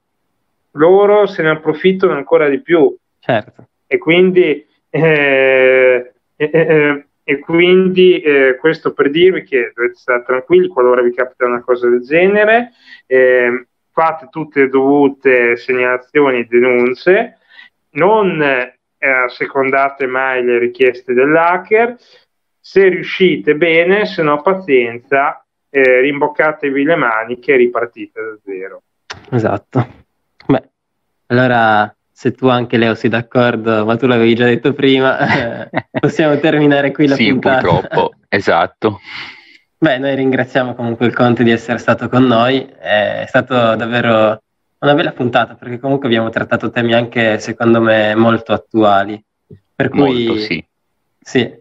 loro 0.72 1.26
se 1.26 1.44
ne 1.44 1.52
approfittano 1.52 2.14
ancora 2.14 2.50
di 2.50 2.62
più. 2.62 2.96
Certo. 3.20 3.68
E 3.88 3.98
quindi, 3.98 4.66
eh, 4.90 6.14
eh, 6.36 7.06
e 7.24 7.40
quindi 7.40 8.20
eh, 8.20 8.58
questo 8.60 8.94
per 8.94 9.10
dirvi 9.10 9.44
che 9.44 9.72
dovete 9.74 9.96
stare 9.96 10.24
tranquilli 10.24 10.68
qualora 10.68 11.02
vi 11.02 11.14
capita 11.14 11.46
una 11.46 11.62
cosa 11.62 11.88
del 11.90 12.02
genere. 12.02 12.72
Eh, 13.06 13.68
fate 13.94 14.28
tutte 14.32 14.62
le 14.62 14.70
dovute 14.70 15.56
segnalazioni 15.56 16.40
e 16.40 16.48
denunce, 16.50 17.38
non 17.92 18.42
eh, 18.42 18.76
assecondate 18.98 20.08
mai 20.08 20.44
le 20.44 20.58
richieste 20.58 21.14
dell'hacker, 21.14 21.96
se 22.60 22.88
riuscite 22.88 23.56
bene, 23.56 24.06
se 24.06 24.24
no 24.24 24.42
pazienza, 24.42 25.43
eh, 25.76 26.02
rimboccatevi 26.02 26.84
le 26.84 26.96
maniche 26.96 27.54
e 27.54 27.58
ripartite 27.58 28.22
da 28.22 28.38
zero. 28.44 28.84
Esatto. 29.32 29.88
Beh, 30.46 30.70
allora 31.28 31.94
se 32.12 32.32
tu 32.34 32.48
anche 32.48 32.78
Leo 32.78 32.94
sei 32.94 33.10
d'accordo, 33.10 33.84
ma 33.84 33.96
tu 33.98 34.06
l'avevi 34.06 34.36
già 34.36 34.46
detto 34.46 34.74
prima, 34.74 35.66
eh, 35.66 35.70
possiamo 36.00 36.38
terminare 36.38 36.92
qui 36.92 37.08
la 37.08 37.16
sì, 37.16 37.30
puntata. 37.30 37.60
Sì, 37.60 37.66
purtroppo, 37.66 38.14
esatto. 38.30 39.00
Beh, 39.80 39.98
noi 39.98 40.16
ringraziamo 40.16 40.76
comunque 40.76 41.08
il 41.08 41.16
Conte 41.16 41.44
di 41.44 41.50
essere 41.50 41.80
stato 41.80 42.08
con 42.08 42.24
noi, 42.24 42.64
è 42.80 43.26
stato 43.28 43.76
davvero 43.76 44.42
una 44.78 44.94
bella 44.94 45.12
puntata 45.12 45.56
perché 45.56 45.80
comunque 45.80 46.08
abbiamo 46.08 46.30
trattato 46.30 46.70
temi 46.70 46.94
anche 46.94 47.40
secondo 47.40 47.82
me 47.82 48.14
molto 48.14 48.54
attuali. 48.54 49.22
Per 49.76 49.90
cui 49.90 50.26
molto, 50.26 50.38
sì. 50.38 50.64
Sì, 51.20 51.52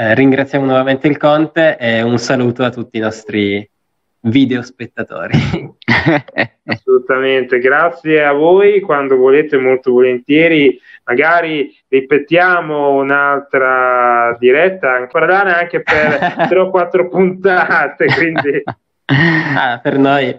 eh, 0.00 0.14
ringraziamo 0.14 0.64
nuovamente 0.64 1.08
il 1.08 1.18
Conte 1.18 1.76
e 1.76 2.00
un 2.00 2.16
saluto 2.16 2.64
a 2.64 2.70
tutti 2.70 2.96
i 2.96 3.00
nostri 3.00 3.68
video 4.20 4.62
spettatori. 4.62 5.36
Assolutamente, 6.64 7.58
grazie 7.58 8.24
a 8.24 8.32
voi. 8.32 8.80
Quando 8.80 9.16
volete, 9.16 9.58
molto 9.58 9.92
volentieri, 9.92 10.80
magari 11.04 11.76
ripetiamo 11.86 12.92
un'altra 12.92 14.34
diretta, 14.38 14.94
ancora 14.94 15.58
anche 15.58 15.82
per 15.82 16.46
tre 16.48 16.58
o 16.58 16.70
quattro 16.70 17.06
puntate. 17.08 18.06
Quindi... 18.06 18.62
Ah, 19.12 19.80
per 19.82 19.98
noi 19.98 20.32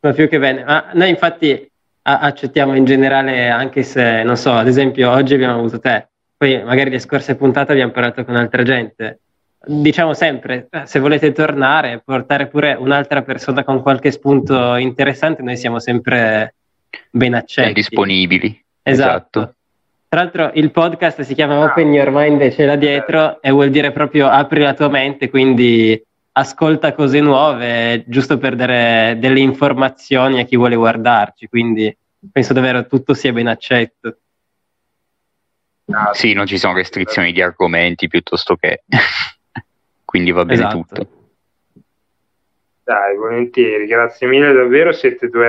va 0.00 0.12
più 0.12 0.28
che 0.28 0.40
bene. 0.40 0.64
Ma 0.64 0.90
noi 0.94 1.08
infatti 1.08 1.70
accettiamo 2.02 2.74
in 2.74 2.84
generale, 2.84 3.48
anche 3.48 3.84
se 3.84 4.24
non 4.24 4.36
so, 4.36 4.50
ad 4.50 4.66
esempio, 4.66 5.08
oggi 5.08 5.34
abbiamo 5.34 5.54
avuto 5.54 5.78
te 5.78 6.08
poi 6.38 6.62
magari 6.62 6.88
le 6.90 7.00
scorse 7.00 7.34
puntate 7.34 7.72
abbiamo 7.72 7.90
parlato 7.90 8.24
con 8.24 8.36
altra 8.36 8.62
gente. 8.62 9.18
Diciamo 9.60 10.14
sempre, 10.14 10.68
eh, 10.70 10.86
se 10.86 11.00
volete 11.00 11.32
tornare, 11.32 12.00
portare 12.04 12.46
pure 12.46 12.74
un'altra 12.74 13.22
persona 13.22 13.64
con 13.64 13.82
qualche 13.82 14.12
spunto 14.12 14.76
interessante, 14.76 15.42
noi 15.42 15.56
siamo 15.56 15.80
sempre 15.80 16.54
ben 17.10 17.34
accetti. 17.34 17.72
disponibili. 17.72 18.64
Esatto. 18.82 19.40
esatto. 19.40 19.54
Tra 20.08 20.22
l'altro 20.22 20.52
il 20.54 20.70
podcast 20.70 21.22
si 21.22 21.34
chiama 21.34 21.64
Open 21.64 21.92
Your 21.92 22.10
Mind 22.12 22.40
e 22.40 22.52
ce 22.52 22.64
l'ha 22.64 22.76
dietro 22.76 23.42
e 23.42 23.50
vuol 23.50 23.70
dire 23.70 23.90
proprio 23.90 24.28
apri 24.28 24.60
la 24.60 24.74
tua 24.74 24.88
mente, 24.88 25.28
quindi 25.28 26.00
ascolta 26.32 26.94
cose 26.94 27.20
nuove, 27.20 28.04
giusto 28.06 28.38
per 28.38 28.54
dare 28.54 29.16
delle 29.18 29.40
informazioni 29.40 30.38
a 30.38 30.44
chi 30.44 30.56
vuole 30.56 30.76
guardarci, 30.76 31.48
quindi 31.48 31.94
penso 32.30 32.52
davvero 32.52 32.86
tutto 32.86 33.12
sia 33.12 33.32
ben 33.32 33.48
accetto. 33.48 34.18
Sì, 36.12 36.32
non 36.34 36.46
ci 36.46 36.58
sono 36.58 36.74
restrizioni 36.74 37.32
di 37.32 37.42
argomenti 37.42 38.08
piuttosto 38.08 38.56
che... 38.56 38.82
Quindi 40.04 40.30
va 40.30 40.44
bene 40.44 40.60
esatto. 40.60 40.76
tutto. 40.76 41.08
Dai, 42.82 43.14
volentieri, 43.16 43.86
grazie 43.86 44.26
mille 44.26 44.52
davvero, 44.54 44.92
siete 44.92 45.28
due 45.28 45.48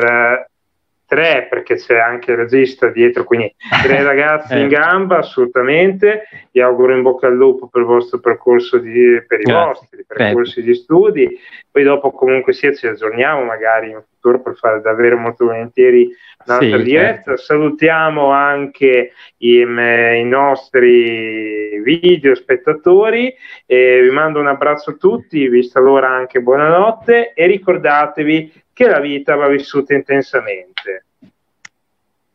tre 1.09 1.47
perché 1.49 1.75
c'è 1.75 1.97
anche 1.97 2.31
il 2.31 2.37
regista 2.37 2.89
dietro, 2.89 3.23
quindi 3.23 3.53
tre 3.81 4.03
ragazzi 4.05 4.53
eh. 4.53 4.59
in 4.59 4.67
gamba 4.67 5.17
assolutamente. 5.17 6.27
Vi 6.51 6.61
auguro 6.61 6.93
in 6.93 7.01
bocca 7.01 7.27
al 7.27 7.35
lupo 7.35 7.67
per 7.67 7.81
il 7.81 7.87
vostro 7.87 8.19
percorso 8.19 8.77
di, 8.77 9.23
per 9.25 9.39
i 9.39 9.43
grazie. 9.43 9.65
vostri 9.65 10.05
percorsi 10.05 10.53
Prego. 10.61 10.67
di 10.67 10.75
studi. 10.75 11.39
Poi 11.71 11.83
dopo 11.83 12.11
comunque 12.11 12.53
sia 12.53 12.73
ci 12.73 12.85
aggiorniamo 12.85 13.43
magari 13.43 13.89
in 13.89 13.95
futuro 14.19 14.41
per 14.41 14.55
fare 14.55 14.81
davvero 14.81 15.17
molto 15.17 15.45
volentieri 15.45 16.09
un'altra 16.45 16.77
sì, 16.77 16.83
diretta. 16.83 17.23
Certo. 17.23 17.37
Salutiamo 17.37 18.31
anche 18.31 19.13
i, 19.37 19.59
i, 19.59 20.23
nostri 20.23 21.81
video 21.81 22.35
spettatori, 22.35 23.33
e 23.65 24.01
vi 24.01 24.09
mando 24.09 24.39
un 24.39 24.47
abbraccio 24.47 24.91
a 24.91 24.95
tutti, 24.95 25.47
vista 25.47 25.79
l'ora 25.79 26.09
anche 26.09 26.41
buonanotte 26.41 27.33
e 27.33 27.45
ricordatevi 27.47 28.63
che 28.73 28.87
la 28.87 28.99
vita 28.99 29.35
va 29.35 29.47
vissuta 29.47 29.93
intensamente. 29.93 31.05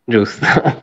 Giusto. 0.05 0.83